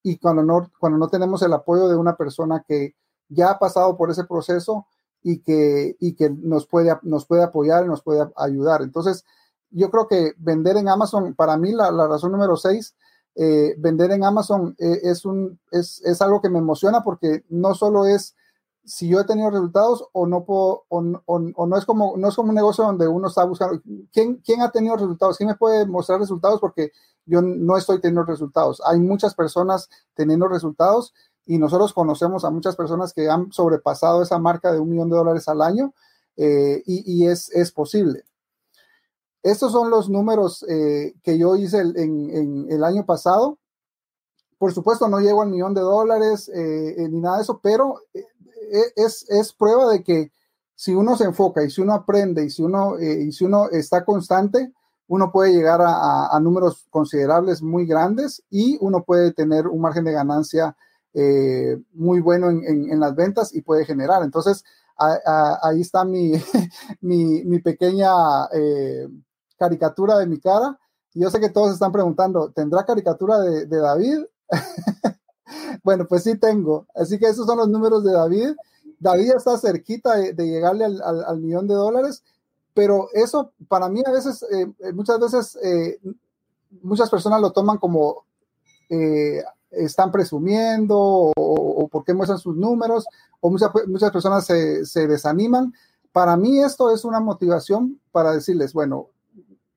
y 0.01 0.17
cuando 0.17 0.41
no, 0.41 0.71
cuando 0.79 0.97
no 0.97 1.07
tenemos 1.07 1.43
el 1.43 1.53
apoyo 1.53 1.87
de 1.87 1.95
una 1.95 2.15
persona 2.15 2.63
que, 2.67 2.95
ya 3.29 3.51
ha 3.51 3.59
pasado 3.59 3.97
por 3.97 4.11
ese 4.11 4.23
proceso 4.25 4.85
y 5.21 5.39
que, 5.39 5.95
y 5.99 6.13
que 6.13 6.29
nos, 6.29 6.67
puede, 6.67 6.95
nos 7.03 7.25
puede 7.25 7.43
apoyar 7.43 7.85
y 7.85 7.87
nos 7.87 8.03
puede 8.03 8.27
ayudar. 8.35 8.81
Entonces, 8.81 9.23
yo 9.71 9.89
creo 9.89 10.07
que 10.07 10.33
vender 10.37 10.77
en 10.77 10.89
Amazon, 10.89 11.33
para 11.33 11.57
mí 11.57 11.71
la, 11.71 11.89
razón 12.07 12.31
número 12.31 12.57
seis, 12.57 12.95
eh, 13.35 13.75
vender 13.77 14.11
en 14.11 14.23
Amazon 14.23 14.75
eh, 14.77 14.99
es, 15.03 15.25
un, 15.25 15.59
es, 15.71 16.01
es, 16.05 16.21
algo 16.21 16.41
que 16.41 16.49
me 16.49 16.59
emociona 16.59 17.01
porque 17.01 17.43
no 17.49 17.73
solo 17.73 18.05
es 18.05 18.35
si 18.85 19.07
yo 19.07 19.19
he 19.19 19.25
tenido 19.25 19.49
resultados 19.49 20.05
o 20.11 20.27
no 20.27 20.43
puedo, 20.43 20.83
o, 20.89 21.01
no, 21.01 21.77
es 21.77 21.85
como, 21.85 22.15
no 22.17 22.27
es 22.27 22.35
como 22.35 22.49
un 22.49 22.55
negocio 22.55 22.83
donde 22.83 23.07
uno 23.07 23.27
está 23.27 23.45
buscando, 23.45 23.81
¿quién, 24.11 24.35
¿quién 24.43 24.61
ha 24.61 24.71
tenido 24.71 24.95
resultados? 24.95 25.37
¿Quién 25.37 25.49
me 25.49 25.55
puede 25.55 25.85
mostrar 25.85 26.19
resultados? 26.19 26.59
Porque 26.59 26.91
yo 27.25 27.41
no 27.41 27.77
estoy 27.77 28.01
teniendo 28.01 28.23
resultados. 28.23 28.81
Hay 28.85 28.99
muchas 28.99 29.33
personas 29.35 29.89
teniendo 30.13 30.47
resultados 30.47 31.13
y 31.45 31.57
nosotros 31.57 31.93
conocemos 31.93 32.45
a 32.45 32.49
muchas 32.49 32.75
personas 32.75 33.13
que 33.13 33.29
han 33.29 33.51
sobrepasado 33.51 34.21
esa 34.21 34.39
marca 34.39 34.71
de 34.71 34.79
un 34.79 34.89
millón 34.89 35.09
de 35.09 35.17
dólares 35.17 35.47
al 35.47 35.61
año 35.61 35.93
eh, 36.37 36.81
y, 36.85 37.27
es, 37.27 37.51
es, 37.51 37.71
posible. 37.71 38.23
Estos 39.43 39.71
son 39.71 39.89
los 39.91 40.09
números 40.09 40.65
eh, 40.67 41.13
que 41.21 41.37
yo 41.37 41.55
hice 41.55 41.79
en, 41.79 42.67
el 42.69 42.83
año 42.83 43.05
pasado. 43.05 43.59
Por 44.57 44.73
supuesto, 44.73 45.07
no 45.07 45.19
llego 45.19 45.41
al 45.41 45.49
millón 45.49 45.73
de 45.73 45.81
dólares 45.81 46.49
eh, 46.49 47.07
ni 47.09 47.19
nada 47.19 47.37
de 47.37 47.43
eso, 47.43 47.59
pero 47.61 47.99
es, 48.95 49.29
es, 49.29 49.53
prueba 49.53 49.89
de 49.89 50.03
que 50.03 50.31
si 50.75 50.95
uno 50.95 51.17
se 51.17 51.25
enfoca 51.25 51.63
y 51.63 51.69
si 51.69 51.81
uno 51.81 51.93
aprende 51.93 52.45
y 52.45 52.49
si 52.49 52.63
uno, 52.63 52.99
y 52.99 53.31
si 53.31 53.43
uno 53.43 53.69
está 53.69 54.05
constante, 54.05 54.71
uno 55.07 55.31
puede 55.31 55.53
llegar 55.53 55.81
a, 55.81 56.35
a, 56.35 56.39
números 56.39 56.87
considerables 56.89 57.61
muy 57.61 57.85
grandes 57.85 58.41
y 58.49 58.77
uno 58.79 59.03
puede 59.03 59.33
tener 59.33 59.67
un 59.67 59.81
margen 59.81 60.05
de 60.05 60.13
ganancia 60.13 60.75
eh, 61.13 61.79
muy 61.93 62.21
bueno 62.21 62.49
en, 62.49 62.99
las 62.99 63.15
ventas 63.15 63.53
y 63.53 63.61
puede 63.61 63.85
generar. 63.85 64.23
Entonces, 64.23 64.63
ahí 64.97 65.81
está 65.81 66.03
mi, 66.05 66.33
mi, 67.01 67.59
pequeña 67.59 68.11
eh, 68.53 69.07
caricatura 69.57 70.17
de 70.17 70.27
mi 70.27 70.39
cara. 70.39 70.79
Yo 71.13 71.29
sé 71.29 71.39
que 71.39 71.49
todos 71.49 71.73
están 71.73 71.91
preguntando, 71.91 72.51
¿tendrá 72.51 72.85
caricatura 72.85 73.39
de, 73.39 73.67
David? 73.67 74.25
bueno, 75.83 76.07
pues 76.07 76.23
sí 76.23 76.37
tengo. 76.37 76.87
Así 76.95 77.19
que 77.19 77.27
esos 77.27 77.45
son 77.45 77.59
los 77.59 77.69
números 77.69 78.03
de 78.03 78.13
David. 78.13 78.55
David 78.99 79.33
está 79.35 79.57
cerquita 79.57 80.15
de, 80.15 80.33
llegarle 80.33 80.85
al, 80.85 81.39
millón 81.39 81.67
de 81.67 81.75
dólares, 81.75 82.23
pero 82.73 83.09
eso 83.13 83.51
para 83.67 83.89
mí 83.89 84.01
a 84.03 84.11
veces, 84.11 84.43
eh, 84.51 84.65
muchas 84.93 85.19
veces, 85.19 85.59
muchas 86.81 87.11
personas 87.11 87.39
lo 87.41 87.51
toman 87.51 87.77
como 87.77 88.25
están 89.73 90.11
presumiendo 90.11 91.31
o, 91.35 91.87
por 91.91 92.03
qué 92.03 92.13
muestran 92.13 92.39
sus 92.39 92.55
números 92.55 93.05
o 93.41 93.49
muchas, 93.49 93.69
muchas 93.87 94.11
personas 94.11 94.45
se, 94.45 94.85
se, 94.85 95.07
desaniman. 95.07 95.73
Para 96.11 96.37
mí 96.37 96.59
esto 96.59 96.93
es 96.93 97.05
una 97.05 97.19
motivación 97.19 97.99
para 98.11 98.31
decirles, 98.31 98.73
bueno, 98.73 99.09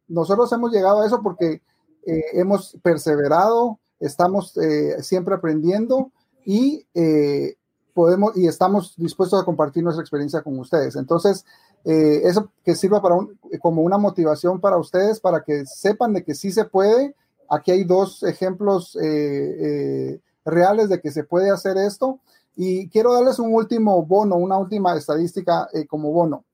nosotros 0.08 0.52
hemos 0.52 0.72
llegado 0.72 1.02
a 1.02 1.06
eso 1.06 1.22
porque 1.22 1.62
eh, 2.06 2.22
hemos 2.34 2.76
perseverado, 2.82 3.80
estamos 3.98 4.56
eh, 4.58 5.02
siempre 5.02 5.34
aprendiendo 5.34 6.12
y 6.44 6.86
eh, 6.94 7.56
podemos 7.94 8.36
y 8.36 8.46
estamos 8.46 8.94
dispuestos 8.96 9.40
a 9.40 9.44
compartir 9.44 9.82
nuestra 9.82 10.02
experiencia 10.02 10.42
con 10.42 10.58
ustedes. 10.58 10.96
Entonces, 10.96 11.44
eso 11.84 12.50
que 12.64 12.74
sirva 12.74 13.00
para 13.00 13.14
como 13.60 13.82
una 13.82 13.96
motivación 13.96 14.60
para 14.60 14.76
ustedes, 14.76 15.20
para 15.20 15.44
que 15.44 15.64
sepan 15.66 16.14
de 16.14 16.24
que 16.24 16.34
sí 16.34 16.50
se 16.50 16.64
puede 16.64 17.14
Aquí 17.48 17.70
hay 17.70 17.84
dos 17.84 18.22
ejemplos 18.22 18.96
eh, 18.96 19.02
eh, 19.04 20.20
reales 20.44 20.88
de 20.88 21.00
que 21.00 21.10
se 21.10 21.24
puede 21.24 21.50
hacer 21.50 21.76
esto. 21.76 22.20
Y 22.54 22.88
quiero 22.88 23.12
darles 23.12 23.38
un 23.38 23.54
último 23.54 24.04
bono, 24.04 24.36
una 24.36 24.56
última 24.56 24.96
estadística 24.96 25.68
eh, 25.72 25.86
como 25.86 26.12
bono. 26.12 26.44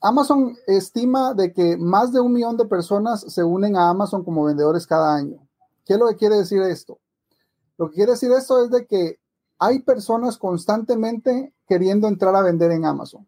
Amazon 0.00 0.56
estima 0.66 1.34
de 1.34 1.52
que 1.52 1.76
más 1.76 2.12
de 2.12 2.20
un 2.20 2.32
millón 2.32 2.56
de 2.56 2.66
personas 2.66 3.20
se 3.20 3.42
unen 3.42 3.76
a 3.76 3.88
Amazon 3.88 4.22
como 4.22 4.44
vendedores 4.44 4.86
cada 4.86 5.14
año. 5.14 5.38
¿Qué 5.84 5.94
es 5.94 5.98
lo 5.98 6.08
que 6.08 6.16
quiere 6.16 6.36
decir 6.36 6.60
esto? 6.62 6.98
Lo 7.78 7.88
que 7.88 7.96
quiere 7.96 8.12
decir 8.12 8.30
esto 8.32 8.62
es 8.64 8.70
de 8.70 8.86
que 8.86 9.18
hay 9.58 9.80
personas 9.80 10.36
constantemente 10.36 11.54
queriendo 11.66 12.06
entrar 12.06 12.36
a 12.36 12.42
vender 12.42 12.70
en 12.70 12.84
Amazon 12.84 13.26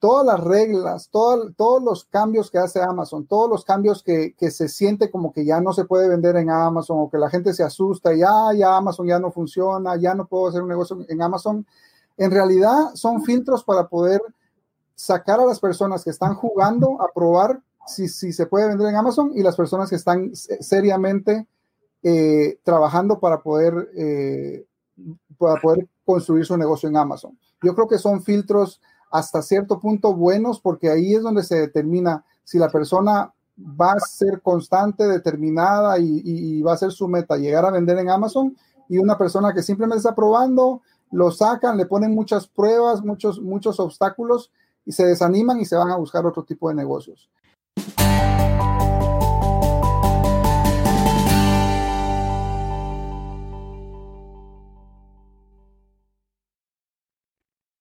todas 0.00 0.24
las 0.26 0.40
reglas, 0.40 1.10
todos 1.10 1.82
los 1.82 2.04
cambios 2.06 2.50
que 2.50 2.58
hace 2.58 2.82
Amazon, 2.82 3.26
todos 3.26 3.48
los 3.48 3.64
cambios 3.64 4.02
que, 4.02 4.34
se 4.50 4.68
siente 4.68 5.10
como 5.10 5.32
que 5.32 5.44
ya 5.44 5.60
no 5.60 5.74
se 5.74 5.84
puede 5.84 6.08
vender 6.08 6.36
en 6.36 6.50
Amazon 6.50 6.98
o 7.00 7.10
que 7.10 7.18
la 7.18 7.28
gente 7.28 7.52
se 7.52 7.62
asusta, 7.62 8.14
ya, 8.14 8.32
ya 8.56 8.76
Amazon 8.76 9.06
ya 9.06 9.18
no 9.18 9.30
funciona, 9.30 9.96
ya 9.96 10.14
no 10.14 10.26
puedo 10.26 10.48
hacer 10.48 10.62
un 10.62 10.70
negocio 10.70 10.98
en 11.06 11.22
Amazon, 11.22 11.66
en 12.16 12.30
realidad 12.30 12.94
son 12.94 13.22
filtros 13.22 13.62
para 13.62 13.88
poder 13.88 14.22
sacar 14.94 15.38
a 15.38 15.44
las 15.44 15.60
personas 15.60 16.02
que 16.02 16.10
están 16.10 16.34
jugando 16.34 17.00
a 17.00 17.08
probar 17.14 17.60
si, 17.86 18.08
si 18.08 18.32
se 18.32 18.46
puede 18.46 18.68
vender 18.68 18.88
en 18.88 18.96
Amazon 18.96 19.32
y 19.34 19.42
las 19.42 19.56
personas 19.56 19.90
que 19.90 19.96
están 19.96 20.34
seriamente 20.34 21.46
eh, 22.02 22.58
trabajando 22.62 23.20
para 23.20 23.42
poder, 23.42 23.90
eh, 23.94 24.64
para 25.36 25.60
poder 25.60 25.86
construir 26.06 26.46
su 26.46 26.56
negocio 26.56 26.88
en 26.88 26.96
Amazon. 26.96 27.38
Yo 27.62 27.74
creo 27.74 27.86
que 27.86 27.98
son 27.98 28.22
filtros 28.22 28.80
hasta 29.10 29.42
cierto 29.42 29.80
punto 29.80 30.14
buenos 30.14 30.60
porque 30.60 30.90
ahí 30.90 31.14
es 31.14 31.22
donde 31.22 31.42
se 31.42 31.56
determina 31.56 32.24
si 32.44 32.58
la 32.58 32.68
persona 32.68 33.32
va 33.58 33.92
a 33.92 34.00
ser 34.00 34.40
constante, 34.40 35.06
determinada 35.06 35.98
y, 35.98 36.62
va 36.62 36.72
a 36.72 36.78
ser 36.78 36.92
su 36.92 37.08
meta 37.08 37.36
llegar 37.36 37.64
a 37.64 37.70
vender 37.70 37.98
en 37.98 38.10
Amazon 38.10 38.56
y 38.88 38.98
una 38.98 39.18
persona 39.18 39.52
que 39.52 39.62
simplemente 39.62 39.98
está 39.98 40.14
probando, 40.14 40.82
lo 41.12 41.30
sacan, 41.30 41.76
le 41.76 41.86
ponen 41.86 42.14
muchas 42.14 42.46
pruebas, 42.46 43.04
muchos, 43.04 43.40
muchos 43.40 43.78
obstáculos 43.78 44.50
y 44.86 44.92
se 44.92 45.04
desaniman 45.04 45.60
y 45.60 45.64
se 45.64 45.76
van 45.76 45.90
a 45.90 45.96
buscar 45.96 46.24
otro 46.26 46.44
tipo 46.44 46.68
de 46.68 46.74
negocios. 46.74 47.28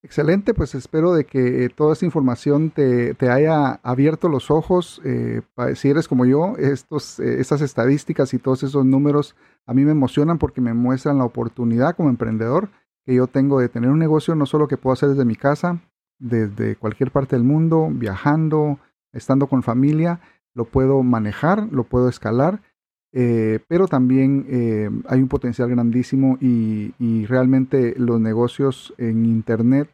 Excelente, 0.10 0.56
pues 0.56 0.74
espero 0.74 1.14
de 1.14 1.24
que 1.24 1.66
eh, 1.66 1.70
toda 1.70 1.94
esta 1.94 2.04
información 2.04 2.72
te, 2.72 3.16
haya 3.30 3.74
abierto 3.84 4.28
los 4.28 4.50
ojos. 4.50 5.00
Eh, 5.06 5.44
si 5.76 5.88
eres 5.88 6.08
como 6.08 6.26
yo, 6.26 6.56
estos, 6.58 7.20
eh, 7.20 7.40
estas 7.40 7.62
estadísticas 7.62 8.34
y 8.34 8.40
todos 8.40 8.64
esos 8.64 8.84
números 8.84 9.36
a 9.68 9.76
mí 9.76 9.86
me 9.86 9.92
emocionan 9.92 10.40
porque 10.40 10.62
me 10.62 10.74
muestran 10.74 11.20
la 11.20 11.26
oportunidad 11.26 11.96
como 11.96 12.10
emprendedor 12.10 12.70
que 13.06 13.14
yo 13.14 13.28
tengo 13.28 13.60
de 13.60 13.70
tener 13.70 13.92
un 13.92 14.00
negocio 14.00 14.34
no 14.34 14.48
solo 14.48 14.68
que 14.68 14.78
puedo 14.78 14.94
hacer 14.94 15.10
desde 15.10 15.26
mi 15.26 15.36
casa, 15.36 15.80
desde 16.18 16.76
cualquier 16.76 17.12
parte 17.12 17.36
del 17.36 17.46
mundo, 17.46 17.88
viajando, 17.92 18.80
estando 19.14 19.46
con 19.46 19.62
familia, 19.62 20.22
lo 20.56 20.66
puedo 20.66 21.04
manejar, 21.04 21.68
lo 21.72 21.84
puedo 21.84 22.10
escalar, 22.10 22.64
pero 23.12 23.88
también 23.88 25.02
hay 25.08 25.22
un 25.22 25.28
potencial 25.28 25.70
grandísimo 25.70 26.38
y, 26.42 27.26
realmente 27.28 27.94
los 27.98 28.20
negocios 28.20 28.94
en 28.98 29.26
Internet 29.26 29.90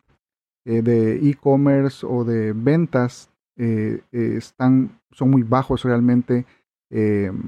eh, 0.67 0.81
de 0.81 1.29
e-commerce 1.29 2.03
o 2.09 2.23
de 2.23 2.51
ventas 2.53 3.29
eh, 3.55 4.01
eh, 4.11 4.33
están, 4.35 4.99
son 5.11 5.29
muy 5.29 5.43
bajos 5.43 5.83
realmente 5.83 6.45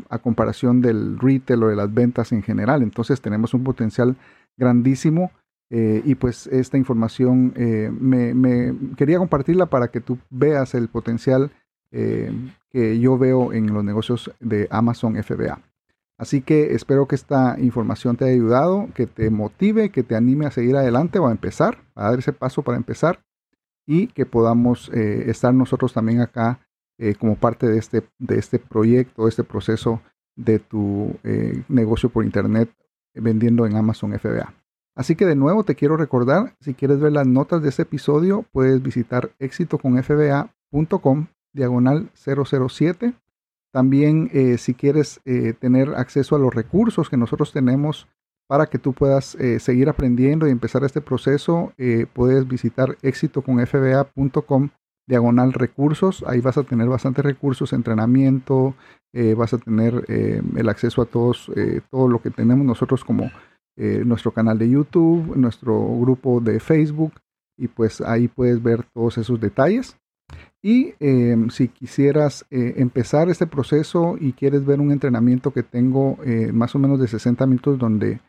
a 0.10 0.18
comparación 0.18 0.82
del 0.82 1.18
retail 1.18 1.64
o 1.64 1.68
de 1.70 1.76
las 1.78 1.94
ventas 1.94 2.34
en 2.34 2.44
general. 2.44 2.84
Entonces 2.84 3.22
tenemos 3.22 3.54
un 3.54 3.64
potencial 3.64 4.18
grandísimo 4.58 5.32
y 5.70 6.16
pues 6.16 6.48
esta 6.48 6.78
información 6.78 7.54
me, 7.98 8.34
me, 8.34 8.76
quería 8.98 9.20
compartirla 9.20 9.68
para 9.68 9.88
que 9.88 10.02
tú 10.02 10.18
veas 10.30 10.76
el 10.76 10.90
potencial 10.90 11.52
que 11.90 13.00
yo 13.00 13.18
veo 13.18 13.54
en 13.54 13.74
los 13.74 13.86
negocios 13.86 14.34
de 14.42 14.68
Amazon 14.70 15.16
FBA. 15.24 15.62
Así 16.18 16.42
que 16.42 16.74
espero 16.74 17.08
que 17.08 17.16
esta 17.16 17.58
información 17.60 18.18
te 18.18 18.26
haya 18.26 18.34
ayudado, 18.34 18.90
que 18.96 19.06
te 19.06 19.30
motive, 19.30 19.92
que 19.92 20.04
te 20.04 20.16
anime 20.16 20.48
a 20.48 20.52
seguir 20.52 20.76
adelante 20.76 21.20
o 21.20 21.28
a 21.28 21.32
empezar, 21.32 21.84
a 21.94 22.10
dar 22.10 22.20
ese 22.20 22.34
paso 22.34 22.64
para 22.64 22.78
empezar 22.78 23.24
y 23.86 24.08
que 24.08 24.26
podamos 24.26 24.90
eh, 24.94 25.30
estar 25.30 25.54
nosotros 25.54 25.94
también 25.94 26.22
acá 26.22 26.60
eh, 26.98 27.14
como 27.14 27.36
parte 27.36 27.68
de 27.68 27.78
este, 27.78 28.04
de 28.18 28.40
este 28.40 28.58
proyecto, 28.58 29.28
este 29.28 29.44
proceso 29.44 30.02
de 30.36 30.58
tu 30.58 31.16
eh, 31.24 31.64
negocio 31.70 32.10
por 32.10 32.26
internet 32.26 32.70
vendiendo 33.14 33.68
en 33.68 33.76
Amazon 33.76 34.18
FBA. 34.20 34.54
Así 34.96 35.16
que 35.16 35.26
de 35.26 35.36
nuevo 35.36 35.64
te 35.64 35.76
quiero 35.76 35.98
recordar, 35.98 36.56
si 36.60 36.74
quieres 36.74 37.00
ver 37.00 37.12
las 37.12 37.28
notas 37.28 37.62
de 37.62 37.70
este 37.70 37.84
episodio, 37.84 38.44
puedes 38.52 38.82
visitar 38.82 39.32
exitoconfba.com 39.38 41.28
diagonal 41.54 42.10
007 42.16 43.14
también 43.78 44.32
eh, 44.34 44.58
si 44.58 44.74
quieres 44.74 45.22
eh, 45.24 45.54
tener 45.54 45.90
acceso 45.90 46.36
a 46.36 46.40
los 46.40 46.52
recursos 46.52 47.12
que 47.12 47.16
nosotros 47.16 47.52
tenemos 47.54 48.08
para 48.50 48.66
que 48.66 48.80
tú 48.80 48.92
puedas 48.92 49.36
eh, 49.36 49.60
seguir 49.60 49.88
aprendiendo 49.88 50.48
y 50.48 50.50
empezar 50.50 50.84
este 50.84 51.00
proceso, 51.00 51.74
puedes 52.14 52.48
visitar 52.48 52.98
éxitoconfba.com 53.04 54.70
diagonal 55.08 55.54
recursos. 55.54 56.26
Ahí 56.26 56.42
vas 56.42 56.58
a 56.58 56.64
tener 56.64 56.88
bastantes 56.88 57.24
recursos, 57.24 57.72
entrenamiento, 57.72 58.74
vas 59.36 59.54
a 59.54 59.60
tener 59.60 60.06
el 60.08 60.70
acceso 60.70 61.04
a 61.04 61.06
todos, 61.06 61.52
todo 61.92 62.08
lo 62.08 62.20
que 62.20 62.32
tenemos 62.32 62.66
nosotros 62.66 63.06
como 63.06 63.30
nuestro 63.76 64.32
canal 64.32 64.58
de 64.58 64.72
YouTube, 64.72 65.36
nuestro 65.36 65.78
grupo 66.00 66.40
de 66.40 66.60
Facebook 66.60 67.14
y 67.60 67.68
pues 67.68 68.02
ahí 68.02 68.28
puedes 68.28 68.64
ver 68.64 68.86
todos 68.96 69.20
esos 69.20 69.40
detalles. 69.40 69.98
Y 70.62 70.94
em, 71.00 71.50
si 71.50 71.70
quisieras 71.70 72.46
eh, 72.50 72.76
empezar 72.78 73.30
este 73.30 73.48
proceso 73.48 74.18
y 74.20 74.34
quieres 74.34 74.66
ver 74.66 74.80
un 74.80 74.92
entrenamiento 74.92 75.52
que 75.52 75.64
tengo 75.64 76.18
eh, 76.26 76.52
más 76.52 76.76
o 76.76 76.80
menos 76.80 77.00
de 77.00 77.08
60 77.08 77.46
minutos 77.46 77.80
donde 77.80 78.20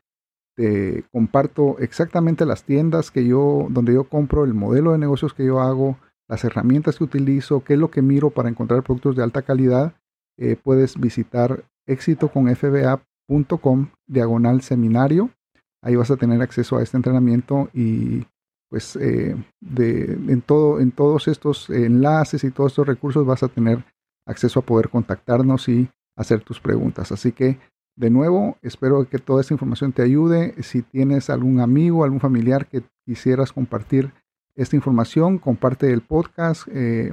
te 0.54 1.04
comparto 1.12 1.78
exactamente 1.78 2.44
las 2.44 2.64
tiendas 2.64 3.10
que 3.10 3.26
yo, 3.26 3.66
donde 3.70 3.94
yo 3.94 4.04
compro, 4.04 4.44
el 4.44 4.54
modelo 4.54 4.92
de 4.92 4.98
negocios 4.98 5.32
que 5.32 5.44
yo 5.44 5.60
hago, 5.60 5.96
las 6.28 6.44
herramientas 6.44 6.98
que 6.98 7.04
utilizo, 7.04 7.64
qué 7.64 7.74
es 7.74 7.78
lo 7.78 7.90
que 7.90 8.02
miro 8.02 8.30
para 8.30 8.48
encontrar 8.48 8.82
productos 8.82 9.16
de 9.16 9.22
alta 9.22 9.42
calidad, 9.42 9.94
eh, 10.36 10.56
puedes 10.62 10.98
visitar 10.98 11.64
éxitoconfba.com 11.86 13.88
diagonal 14.06 14.62
seminario. 14.62 15.30
Ahí 15.82 15.96
vas 15.96 16.10
a 16.10 16.16
tener 16.16 16.42
acceso 16.42 16.76
a 16.76 16.82
este 16.82 16.96
entrenamiento 16.96 17.70
y 17.72 18.26
pues 18.68 18.96
eh, 18.96 19.34
de, 19.60 20.12
en, 20.28 20.42
todo, 20.42 20.80
en 20.80 20.92
todos 20.92 21.28
estos 21.28 21.70
enlaces 21.70 22.44
y 22.44 22.50
todos 22.50 22.72
estos 22.72 22.86
recursos 22.86 23.24
vas 23.24 23.42
a 23.42 23.48
tener 23.48 23.84
acceso 24.26 24.60
a 24.60 24.62
poder 24.62 24.90
contactarnos 24.90 25.68
y 25.68 25.88
hacer 26.16 26.42
tus 26.42 26.60
preguntas. 26.60 27.12
Así 27.12 27.32
que, 27.32 27.58
de 27.96 28.10
nuevo, 28.10 28.58
espero 28.62 29.08
que 29.08 29.18
toda 29.18 29.40
esta 29.40 29.54
información 29.54 29.92
te 29.92 30.02
ayude. 30.02 30.54
Si 30.62 30.82
tienes 30.82 31.30
algún 31.30 31.60
amigo, 31.60 32.04
algún 32.04 32.20
familiar 32.20 32.66
que 32.66 32.82
quisieras 33.04 33.52
compartir 33.52 34.12
esta 34.54 34.76
información, 34.76 35.38
comparte 35.38 35.92
el 35.92 36.02
podcast 36.02 36.68
eh, 36.72 37.12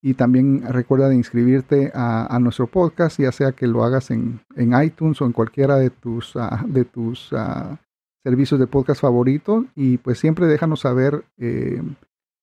y 0.00 0.14
también 0.14 0.62
recuerda 0.62 1.08
de 1.08 1.16
inscribirte 1.16 1.90
a, 1.94 2.38
nuestro 2.40 2.68
podcast, 2.68 3.18
ya 3.18 3.32
sea 3.32 3.52
que 3.52 3.66
lo 3.66 3.82
hagas 3.82 4.10
en, 4.10 4.40
iTunes 4.56 5.20
o 5.20 5.26
en 5.26 5.32
cualquiera 5.32 5.76
de 5.76 5.90
tus, 5.90 6.36
ah, 6.36 6.64
de 6.66 6.84
tus 6.84 7.32
ah, 7.32 7.80
servicios 8.22 8.58
de 8.60 8.66
podcast 8.66 9.00
favorito 9.00 9.64
y 9.74 9.98
pues 9.98 10.18
siempre 10.18 10.46
déjanos 10.46 10.80
saber 10.80 11.24
eh, 11.38 11.82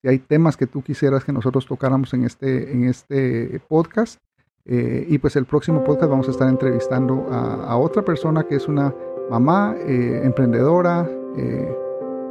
si 0.01 0.07
hay 0.07 0.19
temas 0.19 0.57
que 0.57 0.67
tú 0.67 0.81
quisieras 0.81 1.23
que 1.23 1.33
nosotros 1.33 1.65
tocáramos 1.65 2.13
en 2.13 2.23
este, 2.23 2.71
en 2.71 2.85
este 2.85 3.59
podcast. 3.67 4.21
Eh, 4.67 5.05
y 5.07 5.19
pues 5.19 5.35
el 5.35 5.45
próximo 5.45 5.83
podcast 5.83 6.09
vamos 6.09 6.27
a 6.27 6.31
estar 6.31 6.49
entrevistando 6.49 7.27
a, 7.29 7.77
otra 7.77 8.03
persona 8.03 8.43
que 8.47 8.55
es 8.55 8.67
una 8.67 8.95
mamá 9.29 9.75
eh, 9.77 10.21
emprendedora 10.23 11.07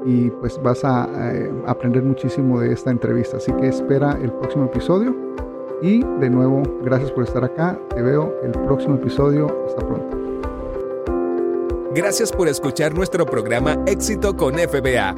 y 0.05 0.31
pues 0.31 0.61
vas 0.63 0.85
a 0.85 1.05
aprender 1.67 2.03
muchísimo 2.03 2.61
de 2.61 2.73
esta 2.73 2.91
entrevista. 2.91 3.37
Así 3.37 3.53
que 3.53 3.69
espera 3.69 4.19
el 4.21 4.33
próximo 4.33 4.65
episodio. 4.65 5.15
Y 5.83 6.03
de 6.19 6.31
nuevo, 6.31 6.63
gracias 6.83 7.13
por 7.13 7.25
estar 7.25 7.45
acá. 7.45 7.79
Te 7.95 8.03
veo 8.03 8.35
el 8.43 8.53
próximo 8.53 8.97
episodio. 8.97 9.47
Hasta 9.67 9.87
pronto. 9.87 10.24
Gracias 11.95 12.33
por 12.33 12.49
escuchar 12.49 12.93
nuestro 12.93 13.25
programa 13.25 13.81
Éxito 13.87 14.37
con 14.37 14.57
FBA. 14.57 15.15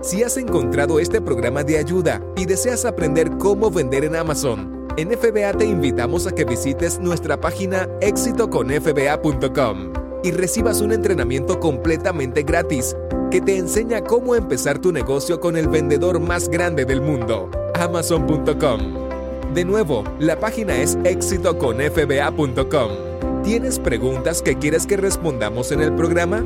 Si 0.00 0.22
has 0.22 0.36
encontrado 0.36 1.00
este 1.00 1.20
programa 1.20 1.64
de 1.64 1.76
ayuda 1.76 2.22
y 2.36 2.46
deseas 2.46 2.84
aprender 2.84 3.36
cómo 3.38 3.68
vender 3.68 4.04
en 4.04 4.14
Amazon, 4.14 4.86
en 4.96 5.10
FBA 5.10 5.54
te 5.54 5.64
invitamos 5.64 6.28
a 6.28 6.32
que 6.32 6.44
visites 6.44 7.00
nuestra 7.00 7.40
página 7.40 7.88
exitoconfba.com 8.00 9.92
y 10.22 10.30
recibas 10.30 10.80
un 10.80 10.92
entrenamiento 10.92 11.58
completamente 11.58 12.44
gratis 12.44 12.94
que 13.32 13.40
te 13.40 13.56
enseña 13.56 14.04
cómo 14.04 14.36
empezar 14.36 14.78
tu 14.78 14.92
negocio 14.92 15.40
con 15.40 15.56
el 15.56 15.66
vendedor 15.66 16.20
más 16.20 16.48
grande 16.48 16.84
del 16.84 17.00
mundo, 17.00 17.50
amazon.com. 17.74 19.52
De 19.52 19.64
nuevo, 19.64 20.04
la 20.20 20.38
página 20.38 20.80
es 20.80 20.96
exitoconfba.com. 21.02 23.09
¿Tienes 23.44 23.78
preguntas 23.78 24.42
que 24.42 24.56
quieres 24.56 24.86
que 24.86 24.96
respondamos 24.98 25.72
en 25.72 25.80
el 25.80 25.94
programa? 25.94 26.44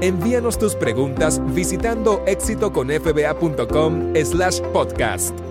Envíanos 0.00 0.58
tus 0.58 0.76
preguntas 0.76 1.40
visitando 1.54 2.22
éxitoconfba.com 2.26 4.14
slash 4.14 4.60
podcast. 4.72 5.49